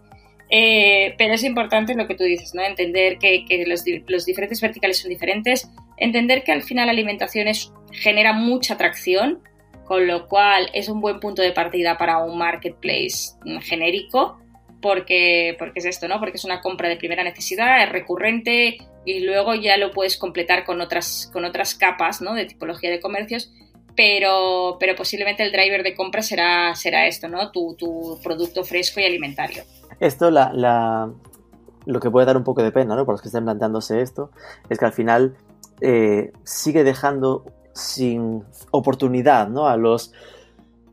[0.55, 2.63] Eh, pero es importante lo que tú dices, ¿no?
[2.63, 5.71] Entender que, que los, los, diferentes verticales son diferentes,
[6.05, 9.41] entender que al final la alimentación es, genera mucha atracción,
[9.85, 14.39] con lo cual es un buen punto de partida para un marketplace genérico,
[14.81, 16.19] porque, porque es esto, ¿no?
[16.19, 20.65] Porque es una compra de primera necesidad, es recurrente y luego ya lo puedes completar
[20.65, 22.35] con otras, con otras capas, ¿no?
[22.35, 23.53] De tipología de comercios
[23.97, 27.51] pero, pero posiblemente el driver de compra será, será esto, ¿no?
[27.51, 29.65] Tu, tu producto fresco y alimentario.
[30.01, 31.11] Esto, la,
[31.85, 33.05] lo que puede dar un poco de pena, ¿no?
[33.05, 34.31] Por los que estén planteándose esto,
[34.69, 35.37] es que al final
[35.83, 39.67] eh, sigue dejando sin oportunidad, ¿no?
[39.67, 40.13] A los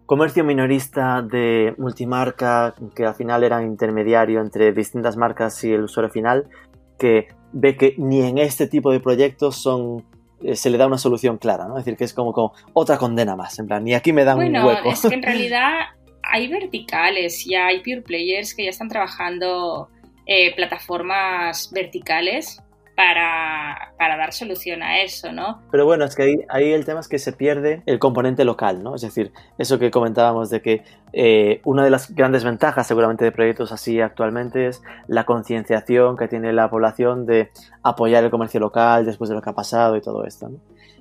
[0.07, 6.11] comercio minorista de multimarca, que al final eran intermediario entre distintas marcas y el usuario
[6.11, 6.49] final,
[6.97, 10.03] que ve que ni en este tipo de proyectos son
[10.41, 11.77] eh, se le da una solución clara, ¿no?
[11.77, 14.39] Es decir, que es como, como otra condena más, en plan, ni aquí me dan
[14.39, 14.89] un hueco.
[14.89, 15.81] Es que en realidad
[16.23, 19.89] hay verticales y hay pure players que ya están trabajando
[20.25, 22.63] eh, plataformas verticales
[22.99, 25.61] para, dar solución a eso, ¿no?
[25.71, 28.83] Pero bueno, es que ahí, ahí, el tema es que se pierde el componente local,
[28.83, 28.95] ¿no?
[28.95, 30.83] Es decir, eso que comentábamos de que
[31.13, 36.27] eh, una de las grandes ventajas seguramente de proyectos así actualmente es la concienciación que
[36.27, 37.51] tiene la población de
[37.83, 40.57] apoyar el comercio local después de lo que ha pasado y todo esto, ¿no?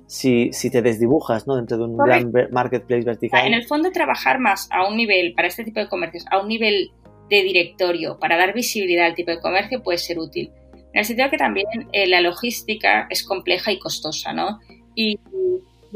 [0.07, 1.57] Si, si te desdibujas ¿no?
[1.57, 3.45] dentro de un gran marketplace vertical.
[3.45, 6.47] En el fondo, trabajar más a un nivel, para este tipo de comercios, a un
[6.47, 6.91] nivel
[7.29, 10.51] de directorio, para dar visibilidad al tipo de comercio, puede ser útil
[10.93, 14.59] en el sentido que también eh, la logística es compleja y costosa, ¿no?
[14.95, 15.19] Y,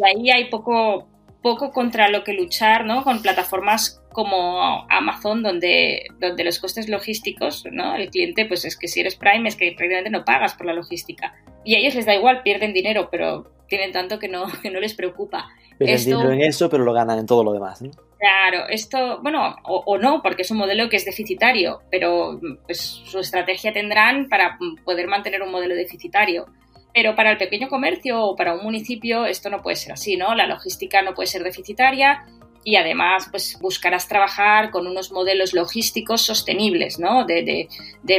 [0.04, 1.08] ahí hay poco,
[1.42, 3.04] poco contra lo que luchar, ¿no?
[3.04, 7.96] Con plataformas como Amazon, donde, donde los costes logísticos, ¿no?
[7.96, 10.74] El cliente, pues es que si eres Prime, es que prácticamente no pagas por la
[10.74, 11.34] logística.
[11.64, 14.80] Y a ellos les da igual, pierden dinero, pero tienen tanto que no, que no
[14.80, 15.48] les preocupa.
[15.80, 17.82] Pero en eso, pero lo ganan en todo lo demás.
[17.82, 17.90] ¿no?
[18.24, 23.20] Claro, esto, bueno, o, no, porque es un modelo que es deficitario, pero pues, su
[23.20, 26.46] estrategia tendrán para poder mantener un modelo deficitario.
[26.94, 30.36] Pero para el pequeño comercio o para un municipio esto no puede ser así, ¿no?
[30.36, 32.24] La logística no puede ser deficitaria
[32.64, 37.26] y además pues buscarás trabajar con unos modelos logísticos sostenibles, ¿no?
[37.26, 37.68] De,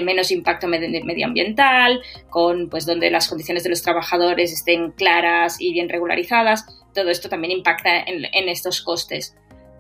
[0.03, 5.89] menos impacto medioambiental, con pues donde las condiciones de los trabajadores estén claras y bien
[5.89, 6.67] regularizadas.
[6.93, 9.35] Todo esto también impacta en, en estos costes.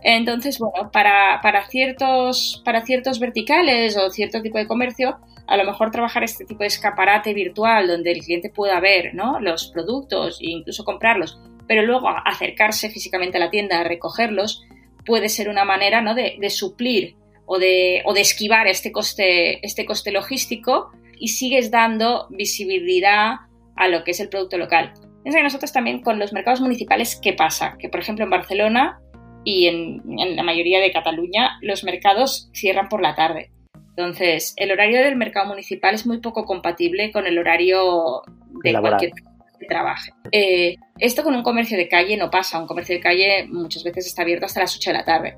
[0.07, 1.41] Entonces, bueno, para,
[1.71, 6.61] ciertos, para ciertos verticales o cierto tipo de comercio, a lo mejor trabajar este tipo
[6.61, 9.41] de escaparate virtual donde el cliente pueda ver ¿no?
[9.41, 14.63] los productos e incluso comprarlos, pero luego acercarse físicamente a la tienda a recogerlos,
[15.07, 16.15] puede ser una manera ¿no?
[16.15, 22.27] de, suplir o de, o de esquivar este coste, este coste logístico y sigues dando
[22.29, 23.37] visibilidad
[23.75, 24.93] a lo que es el producto local.
[25.23, 27.79] Piensa que nosotros también con los mercados municipales, ¿qué pasa?
[27.79, 29.01] Que por ejemplo en Barcelona
[29.45, 30.03] y en,
[30.36, 33.51] la mayoría de Cataluña los mercados cierran por la tarde.
[33.90, 38.22] Entonces, el horario del mercado municipal es muy poco compatible con el horario
[38.62, 40.12] de cualquier que trabaje.
[40.32, 42.59] Eh, esto con un comercio de calle no pasa.
[42.59, 45.36] Un comercio de calle muchas veces está abierto hasta las 8 de la tarde.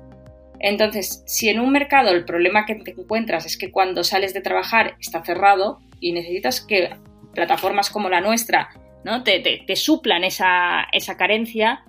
[0.59, 4.41] Entonces, si en un mercado el problema que te encuentras es que cuando sales de
[4.41, 6.89] trabajar está cerrado y necesitas que
[7.35, 8.69] plataformas como la nuestra
[9.03, 9.23] ¿no?
[9.23, 11.83] te, te suplan esa, esa carencia,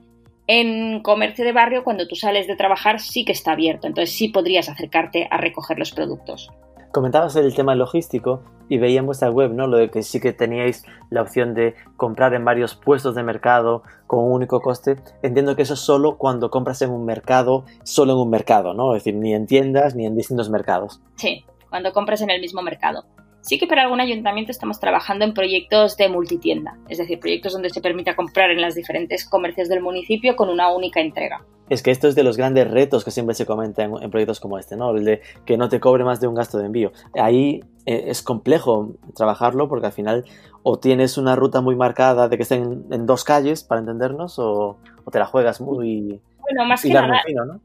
[0.48, 4.28] en comercio de barrio, cuando tú sales de trabajar, sí que está abierto, entonces sí
[4.28, 6.50] podrías acercarte a recoger los productos.
[6.90, 9.66] Comentabas el tema logístico y veía en vuestra web, ¿no?
[9.66, 13.82] Lo de que sí que teníais la opción de comprar en varios puestos de mercado
[14.06, 14.96] con un único coste.
[15.22, 18.96] Entiendo que eso es solo cuando compras en un mercado, solo en un mercado, ¿no?
[18.96, 21.02] Es decir, ni en tiendas ni en distintos mercados.
[21.16, 23.04] Sí, cuando compras en el mismo mercado.
[23.40, 27.70] Sí que para algún ayuntamiento estamos trabajando en proyectos de multitienda, es decir, proyectos donde
[27.70, 31.44] se permita comprar en las diferentes comercios del municipio con una única entrega.
[31.68, 34.58] Es que esto es de los grandes retos que siempre se comenta en, proyectos como
[34.58, 34.90] este, ¿no?
[34.96, 36.92] El de que no te cobre más de un gasto de envío.
[37.14, 40.24] Ahí eh, es complejo trabajarlo porque al final
[40.62, 44.78] o tienes una ruta muy marcada de que estén en dos calles para entendernos o,
[45.12, 46.20] te la juegas muy...
[46.40, 47.60] Bueno, más que nada, ¿no?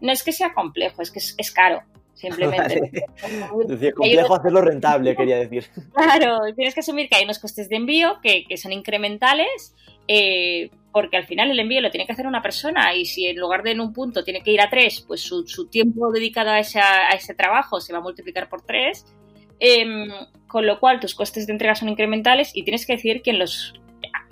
[0.00, 1.82] no es que sea complejo, es que es caro.
[2.16, 3.04] Simplemente.
[3.68, 5.66] Decía, complejo hacerlo rentable, quería decir.
[5.94, 9.74] Claro, tienes que asumir que hay unos costes de envío que, son incrementales,
[10.08, 13.36] eh, porque al final el envío lo tiene que hacer una persona y si en
[13.36, 16.58] lugar de en un punto tiene que ir a tres, pues su, tiempo dedicado a,
[16.58, 19.04] ese trabajo se va a multiplicar por tres.
[19.58, 20.08] Em,
[20.46, 23.74] con lo cual tus costes de entrega son incrementales y tienes que decir quién los,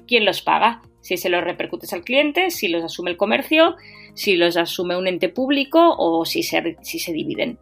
[0.06, 0.80] quién los paga.
[1.00, 3.76] Si se los repercutes al cliente, si los asume el comercio,
[4.14, 7.58] si los asume un ente público o si se, si se dividen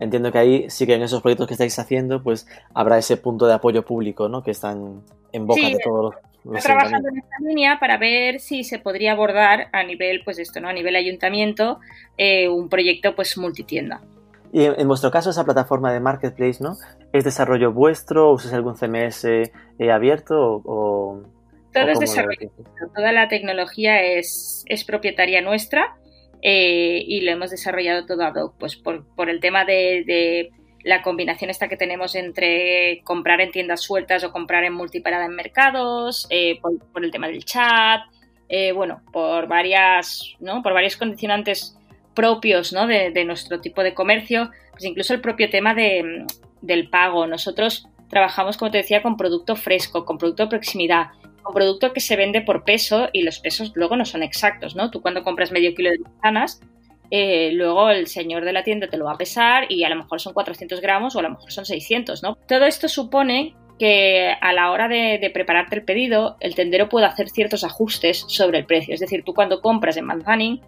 [0.00, 3.46] entiendo que ahí sí que en esos proyectos que estáis haciendo, pues habrá ese punto
[3.46, 4.42] de apoyo público, ¿no?
[4.42, 8.62] Que están en boca de todos los, Estoy trabajando en esta línea para ver si
[8.62, 10.68] se podría abordar a nivel, pues esto, ¿no?
[10.68, 11.80] A nivel ayuntamiento,
[12.16, 14.00] eh, un proyecto pues multitienda.
[14.52, 16.76] Y en, vuestro caso, esa plataforma de marketplace, ¿no?
[17.12, 18.30] ¿Es desarrollo vuestro?
[18.30, 19.50] ¿Usas algún CMS eh,
[19.90, 21.22] abierto o,
[21.72, 22.50] todo es desarrollo.
[22.94, 25.96] Toda la tecnología es, es propietaria nuestra
[26.48, 30.52] eh, y lo hemos desarrollado todo ad hoc, pues por, el tema de,
[30.84, 35.34] la combinación esta que tenemos entre comprar en tiendas sueltas o comprar en multiparada en
[35.34, 38.02] mercados, eh, por, el tema del chat,
[38.48, 40.62] eh, bueno, por varias, ¿no?
[40.62, 41.76] Por varios condicionantes
[42.14, 42.86] propios ¿no?
[42.86, 46.26] de, nuestro tipo de comercio, pues incluso el propio tema de,
[46.60, 47.26] del pago.
[47.26, 51.08] Nosotros trabajamos, como te decía, con producto fresco, con producto de proximidad
[51.48, 54.90] un producto que se vende por peso y los pesos luego no son exactos, ¿no?
[54.90, 56.60] Tú cuando compras medio kilo de manzanas,
[57.10, 59.96] eh, luego el señor de la tienda te lo va a pesar y a lo
[59.96, 62.36] mejor son 400 gramos o a lo mejor son 600, ¿no?
[62.46, 67.28] Todo esto supone que a la hora de, prepararte el pedido, el tendero puede hacer
[67.28, 68.94] ciertos ajustes sobre el precio.
[68.94, 70.60] Es decir, tú cuando compras en Manzanin,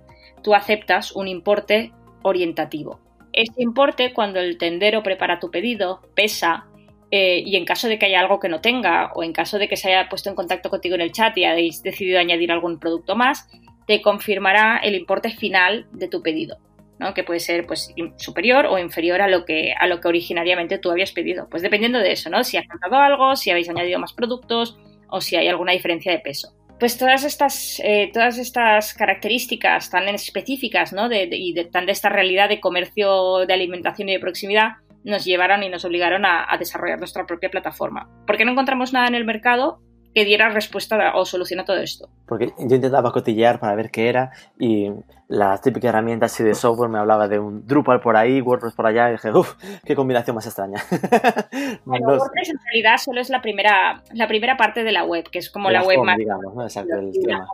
[0.43, 3.01] tú aceptas un importe orientativo.
[3.33, 6.66] Este importe, cuando el tendero prepara tu pedido, pesa,
[7.11, 9.69] eh, y en caso de que haya algo que no tenga o en caso de
[9.69, 12.79] que se haya puesto en contacto contigo en el chat y hayáis decidido añadir algún
[12.79, 13.49] producto más,
[13.87, 16.59] te confirmará el importe final de tu pedido,
[16.99, 17.15] ¿no?
[17.15, 20.91] que puede ser pues, superior o inferior a lo, que, a lo que originariamente tú
[20.91, 21.49] habías pedido.
[21.49, 22.45] Pues dependiendo de eso, ¿no?
[22.45, 24.79] si has faltado algo, si habéis añadido más productos
[25.09, 26.53] o si hay alguna diferencia de peso.
[26.79, 31.11] Pues todas estas, eh, todas estas características tan específicas ¿no?
[31.11, 34.73] y de, tan de esta realidad de comercio de alimentación y de proximidad
[35.05, 38.09] nos llevaron y nos obligaron a, desarrollar nuestra propia plataforma.
[38.27, 39.81] ¿Por qué no encontramos nada en el mercado?
[40.15, 42.09] que diera respuesta o solución a todo esto.
[42.27, 44.91] Porque yo intentaba cotillear para ver qué era y
[45.29, 48.87] la típica herramienta así de software me hablaba de un Drupal por ahí, WordPress por
[48.87, 50.83] allá y dije, uff, qué combinación más extraña.
[51.85, 55.39] bueno, WordPress en realidad solo es la primera, la primera parte de la web, que
[55.39, 56.17] es como la, web más...
[56.17, 56.63] Digamos, ¿no?
[56.63, 57.47] Exacto, el tema.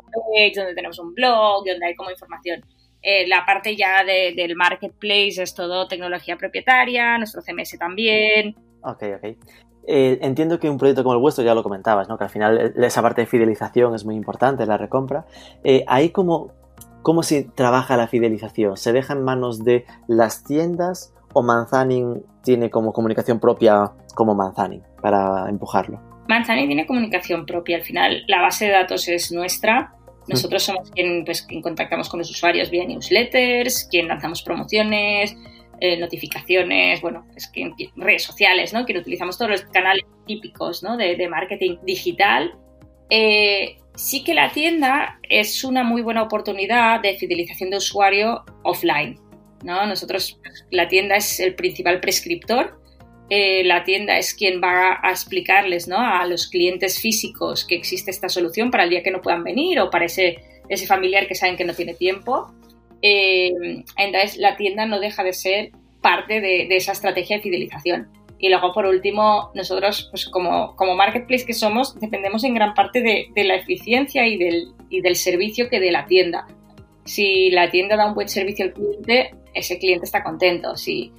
[0.54, 2.64] donde tenemos un blog, donde hay como información.
[3.04, 8.56] Eh, la parte ya del marketplace es todo tecnología propietaria, nuestro CMS también.
[8.82, 9.36] Ok, ok.
[9.86, 12.16] Eh, entiendo que un proyecto como el vuestro, ya lo comentabas, ¿no?
[12.16, 15.26] que al final eh, esa parte de fidelización es muy importante, la recompra.
[15.62, 16.52] Eh, ahí cómo,
[17.02, 18.76] cómo se trabaja la fidelización?
[18.76, 24.82] ¿Se deja en manos de las tiendas o Manzanin tiene como comunicación propia como Manzanin
[25.02, 26.00] para empujarlo?
[26.28, 27.76] Manzanin tiene comunicación propia.
[27.76, 29.92] Al final la base de datos es nuestra.
[30.28, 35.36] Nosotros somos quien, pues, quien contactamos con los usuarios vía newsletters, quien lanzamos promociones,
[35.80, 38.86] eh, notificaciones, bueno, es que redes sociales, ¿no?
[38.86, 40.96] Que utilizamos todos los canales típicos, ¿no?
[40.96, 42.54] De, marketing digital.
[43.10, 49.18] Eh, sí que la tienda es una muy buena oportunidad de fidelización de usuario offline,
[49.62, 49.86] ¿no?
[49.86, 52.80] Nosotros, la tienda es el principal prescriptor,
[53.30, 55.98] eh, la tienda es quien va a explicarles, ¿no?
[55.98, 59.80] A los clientes físicos que existe esta solución para el día que no puedan venir
[59.80, 62.54] o para ese, ese familiar que saben que no tiene tiempo
[63.06, 63.52] eh,
[63.98, 68.08] entonces la tienda no deja de ser parte de, esa estrategia de fidelización.
[68.38, 73.02] Y luego, por último, nosotros, pues como, como marketplace que somos, dependemos en gran parte
[73.02, 76.46] de, la eficiencia y del, y del servicio que dé la tienda.
[77.04, 80.74] Si la tienda da un buen servicio al cliente, ese cliente está contento.
[80.74, 81.12] Si,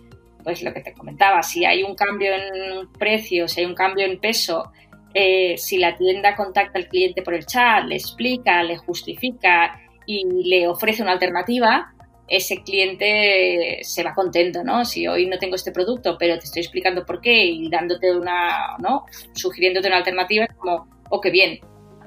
[0.46, 4.06] pues lo que te comentaba, si hay un cambio en precio, si hay un cambio
[4.06, 4.72] en peso,
[5.12, 10.24] eh, si la tienda contacta al cliente por el chat, le explica, le justifica y
[10.48, 11.92] le ofrece una alternativa,
[12.28, 14.86] ese cliente se va contento, ¿no?
[14.86, 18.78] Si hoy no tengo este producto, pero te estoy explicando por qué y dándote una,
[18.78, 19.06] ¿no?
[19.34, 21.60] Sugiriéndote una alternativa, es como, oh, qué bien.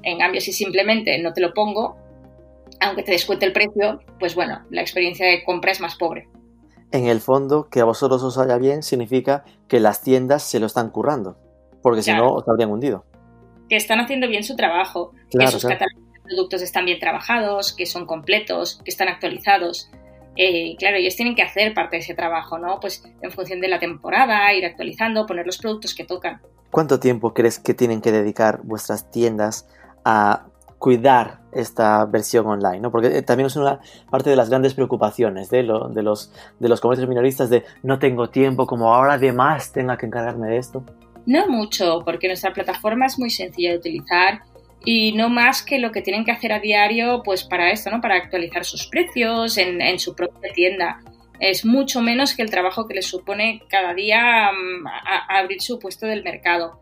[0.05, 1.97] En cambio, si simplemente no te lo pongo,
[2.79, 6.29] aunque te descuente el precio, pues bueno, la experiencia de compra es más pobre.
[6.91, 10.67] En el fondo, que a vosotros os vaya bien significa que las tiendas se lo
[10.67, 11.37] están currando,
[11.83, 13.05] porque si no os habrían hundido.
[13.69, 15.71] Que están haciendo bien su trabajo, claro, que sus
[16.25, 19.91] productos están bien trabajados, que son completos, que están actualizados.
[20.37, 22.79] Eh, claro, ellos tienen que hacer parte de ese trabajo, ¿no?
[22.81, 26.41] Pues en función de la temporada, ir actualizando, poner los productos que tocan.
[26.71, 29.67] ¿Cuánto tiempo crees que tienen que dedicar vuestras tiendas
[30.05, 30.47] a
[30.79, 32.91] cuidar esta versión online, ¿no?
[32.91, 35.95] Porque eh, también es una parte de las grandes preocupaciones de, los,
[36.59, 40.59] de los comercios minoristas de no tengo tiempo, como ahora además tenga que encargarme de
[40.59, 40.85] esto.
[41.27, 44.43] No mucho, porque nuestra plataforma es muy sencilla de utilizar
[44.85, 48.01] y no más que lo que tienen que hacer a diario pues para esto, ¿no?
[48.01, 51.01] Para actualizar sus precios en, su propia tienda.
[51.41, 54.87] Es mucho menos que el trabajo que les supone cada día mm,
[55.29, 56.81] abrir su puesto del mercado.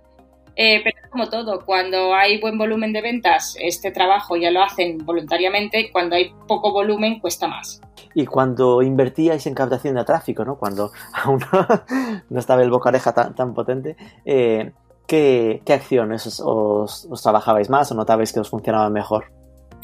[0.57, 4.99] Eh, pero como todo, cuando hay buen volumen de ventas, este trabajo ya lo hacen
[5.05, 7.81] voluntariamente, cuando hay poco volumen cuesta más.
[8.15, 10.57] Y cuando invertíais en captación de tráfico, ¿no?
[10.57, 11.41] Cuando aún
[12.31, 14.73] no, estaba el bocareja tan, tan potente, eh,
[15.07, 19.31] ¿qué, acciones os, trabajabais más o notabais que os funcionaban mejor?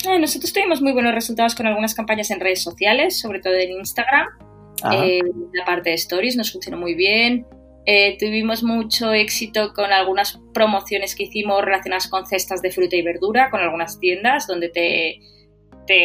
[0.08, 3.72] Eh, nosotros tuvimos muy buenos resultados con algunas campañas en redes sociales, sobre todo en
[3.72, 4.28] Instagram.
[4.92, 5.20] Eh,
[5.52, 7.46] la parte de stories nos funcionó muy bien.
[7.84, 13.02] Eh, tuvimos mucho éxito con algunas promociones que hicimos relacionadas con cestas de fruta y
[13.02, 15.20] verdura, con algunas tiendas donde te,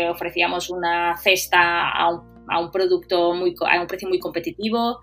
[0.09, 4.99] ofrecíamos una cesta a un, a un producto muy, a un precio muy competitivo.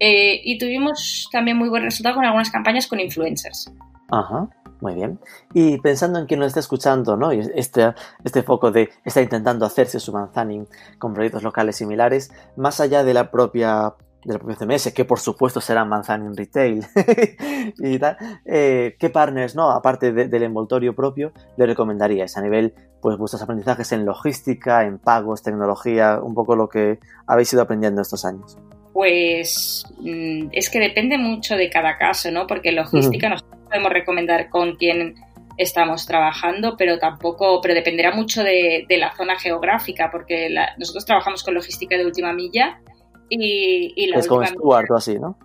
[0.00, 3.70] Eh, y tuvimos también muy buen resultado con algunas campañas con influencers.
[4.10, 4.48] Ajá,
[4.80, 5.20] muy bien.
[5.52, 7.30] Y pensando en quien nos está escuchando, ¿no?
[7.30, 7.94] Este,
[8.24, 10.66] este foco de está intentando hacerse su manzaning
[10.98, 13.94] con proyectos locales similares, más allá de la propia
[14.24, 16.84] del propio CMS, que por supuesto será Manzanin Retail
[17.78, 19.70] y tal, eh, ¿qué partners, no?
[19.70, 25.42] Aparte del envoltorio propio, le recomendaríais a nivel, pues, vuestros aprendizajes en logística, en pagos,
[25.42, 28.58] tecnología, un poco lo que habéis ido aprendiendo estos años?
[28.92, 32.46] Pues mm, es que depende mucho de cada caso, ¿no?
[32.46, 35.16] Porque logística no podemos recomendar con quién
[35.56, 40.48] estamos trabajando, pero tampoco, pero dependerá mucho de, la zona geográfica, porque
[40.78, 42.80] nosotros trabajamos con logística de última milla
[43.28, 45.36] y, y la es como Stuart o así, ¿no?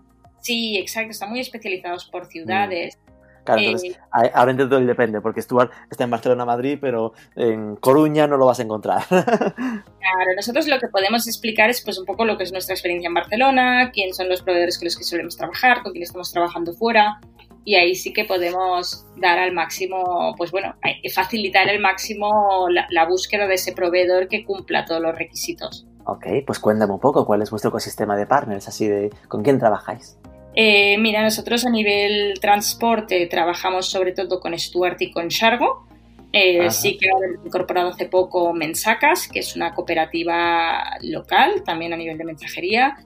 [0.42, 2.98] Sí, exacto, están muy especializados por ciudades.
[3.44, 8.28] Claro, entonces, eh, ahora entiendo depende, porque Stuart está en Barcelona, Madrid, pero en Coruña
[8.28, 9.04] no lo vas a encontrar.
[9.08, 13.08] claro, nosotros lo que podemos explicar es pues un poco lo que es nuestra experiencia
[13.08, 16.74] en Barcelona, quién son los proveedores con los que solemos trabajar, con quién estamos trabajando
[16.74, 17.20] fuera,
[17.66, 20.76] y ahí sí que podemos dar al máximo, pues bueno,
[21.14, 25.89] facilitar el máximo la, la búsqueda de ese proveedor que cumpla todos los requisitos.
[26.12, 29.60] Ok, pues cuéntame un poco cuál es vuestro ecosistema de partners, así de con quién
[29.60, 30.18] trabajáis.
[30.56, 35.86] Eh, mira, nosotros a nivel transporte trabajamos sobre todo con Stuart y con Shargo.
[36.34, 41.98] Eh, sí que hemos incorporado hace poco Mensacas, que es una cooperativa local, también a
[41.98, 42.98] nivel de mensajería.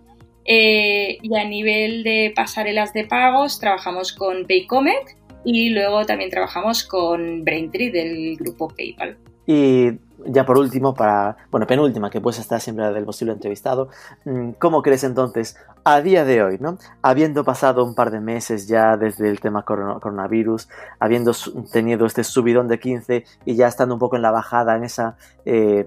[0.45, 6.83] Eh, y a nivel de pasarelas de pagos trabajamos con Paycomet y luego también trabajamos
[6.85, 9.17] con Braintree del grupo PayPal.
[9.45, 9.91] Y
[10.25, 13.89] ya por último, para, bueno, penúltima, que pues está siempre del posible entrevistado,
[14.25, 16.77] mm, ¿cómo crees entonces, a día de hoy, ¿no?
[17.01, 20.69] habiendo pasado un par de meses ya desde el tema coronavirus,
[20.99, 21.33] habiendo
[21.71, 25.17] tenido este subidón de 15 y ya estando un poco en la bajada, en esa,
[25.45, 25.85] eh,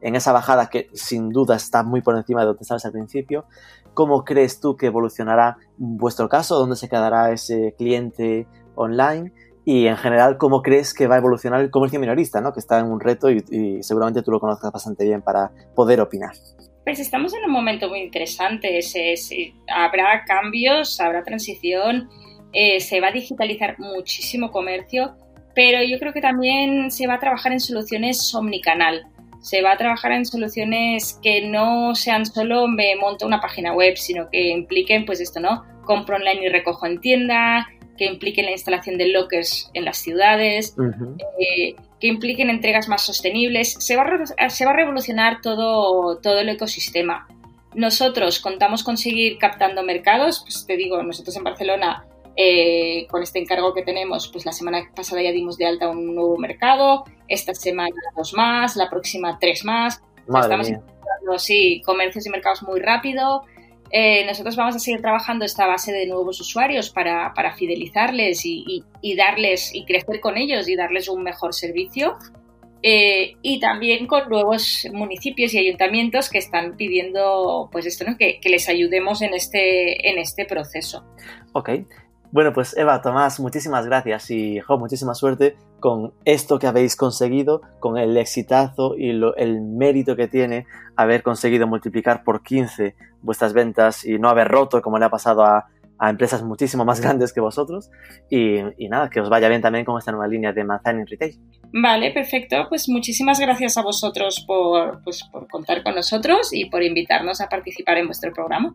[0.00, 3.46] en esa bajada que sin duda está muy por encima de donde estabas al principio,
[3.94, 6.56] ¿cómo crees tú que evolucionará vuestro caso?
[6.56, 9.32] ¿Dónde se quedará ese cliente online?
[9.68, 12.54] Y en general cómo crees que va a evolucionar el comercio minorista, ¿no?
[12.54, 16.30] que está en un reto y, seguramente tú lo conoces bastante bien para poder opinar.
[16.84, 18.80] Pues estamos en un momento muy interesante,
[19.70, 22.08] habrá cambios, habrá transición,
[22.54, 25.14] eh, se va a digitalizar muchísimo comercio,
[25.54, 29.02] pero yo creo que también se va a trabajar en soluciones omnicanal.
[29.42, 33.98] Se va a trabajar en soluciones que no sean solo me monto una página web,
[33.98, 35.62] sino que impliquen, pues esto, ¿no?
[35.84, 37.66] Compro online y recojo en tienda,
[37.98, 40.74] que impliquen la instalación de lockers en las ciudades,
[41.38, 43.74] eh, que impliquen entregas más sostenibles.
[43.78, 44.06] Se va
[44.38, 47.26] a, se va a revolucionar todo, todo el ecosistema.
[47.74, 53.40] Nosotros contamos con seguir captando mercados, pues te digo, nosotros en Barcelona, eh, con este
[53.40, 57.54] encargo que tenemos, pues la semana pasada ya dimos de alta un nuevo mercado, esta
[57.54, 60.00] semana dos más, la próxima tres más.
[60.26, 60.68] Estamos
[61.38, 63.42] sí, comercios y mercados muy rápido.
[63.90, 68.84] Eh, nosotros vamos a seguir trabajando esta base de nuevos usuarios para, fidelizarles y,
[69.16, 72.16] darles y crecer con ellos y darles un mejor servicio.
[72.80, 78.16] Eh, y también con nuevos municipios y ayuntamientos que están pidiendo pues esto, ¿no?
[78.16, 81.04] que, les ayudemos en este, en este proceso.
[81.54, 81.70] Ok.
[82.30, 87.62] Bueno, pues Eva, Tomás, muchísimas gracias y jo, muchísima suerte con esto que habéis conseguido,
[87.80, 90.66] con el exitazo y el mérito que tiene
[90.96, 95.44] haber conseguido multiplicar por 15 vuestras ventas y no haber roto como le ha pasado
[95.44, 95.66] a,
[96.00, 97.90] empresas muchísimo más grandes que vosotros.
[98.30, 101.36] Y, nada, que os vaya bien también con esta nueva línea de Manzana Retail.
[101.72, 102.66] Vale, perfecto.
[102.68, 107.48] Pues muchísimas gracias a vosotros por, pues, por contar con nosotros y por invitarnos a
[107.48, 108.74] participar en vuestro programa.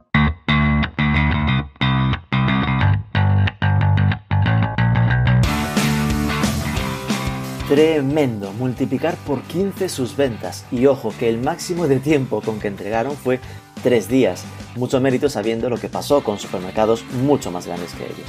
[7.69, 10.65] Tremendo, multiplicar por 15 sus ventas.
[10.69, 13.39] Y ojo, que el máximo de tiempo con que entregaron fue
[13.83, 14.43] 3 días.
[14.75, 18.27] Mucho mérito sabiendo lo que pasó con supermercados mucho más grandes que ellos.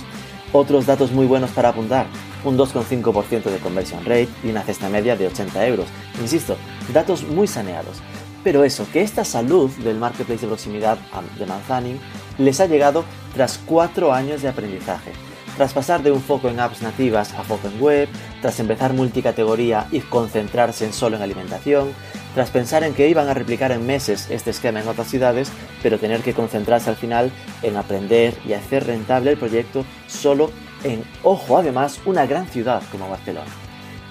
[0.52, 2.06] Otros datos muy buenos para apuntar,
[2.44, 5.88] un 2,5% de conversion rate y una cesta media de 80 euros.
[6.20, 6.56] Insisto,
[6.92, 8.02] datos muy saneados.
[8.44, 10.96] Pero eso, que esta salud del marketplace de proximidad
[11.38, 11.98] de Manzanin
[12.38, 13.04] les ha llegado
[13.34, 15.10] tras 4 años de aprendizaje
[15.56, 18.08] tras pasar de un foco en apps nativas a foco en web,
[18.40, 21.92] tras empezar multicategoría y concentrarse en solo en alimentación,
[22.34, 25.52] tras pensar en que iban a replicar en meses este esquema en otras ciudades,
[25.82, 27.30] pero tener que concentrarse al final
[27.62, 30.50] en aprender y hacer rentable el proyecto solo
[30.82, 33.50] en, ojo además, una gran ciudad como Barcelona.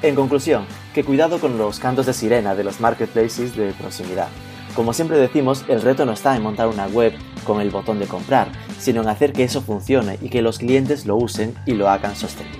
[0.01, 4.27] En conclusión, que cuidado con los cantos de sirena de los marketplaces de proximidad.
[4.75, 7.13] Como siempre decimos, el reto no está en montar una web
[7.43, 11.05] con el botón de comprar, sino en hacer que eso funcione y que los clientes
[11.05, 12.59] lo usen y lo hagan sostenible.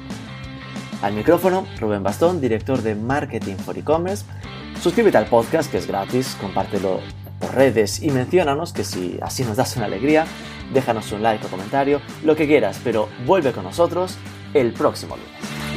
[1.01, 4.23] Al micrófono, Rubén Bastón, director de Marketing for E-Commerce.
[4.81, 7.01] Suscríbete al podcast, que es gratis, compártelo
[7.39, 10.25] por redes y menciónanos que si así nos das una alegría,
[10.73, 14.17] déjanos un like o comentario, lo que quieras, pero vuelve con nosotros
[14.53, 15.72] el próximo lunes.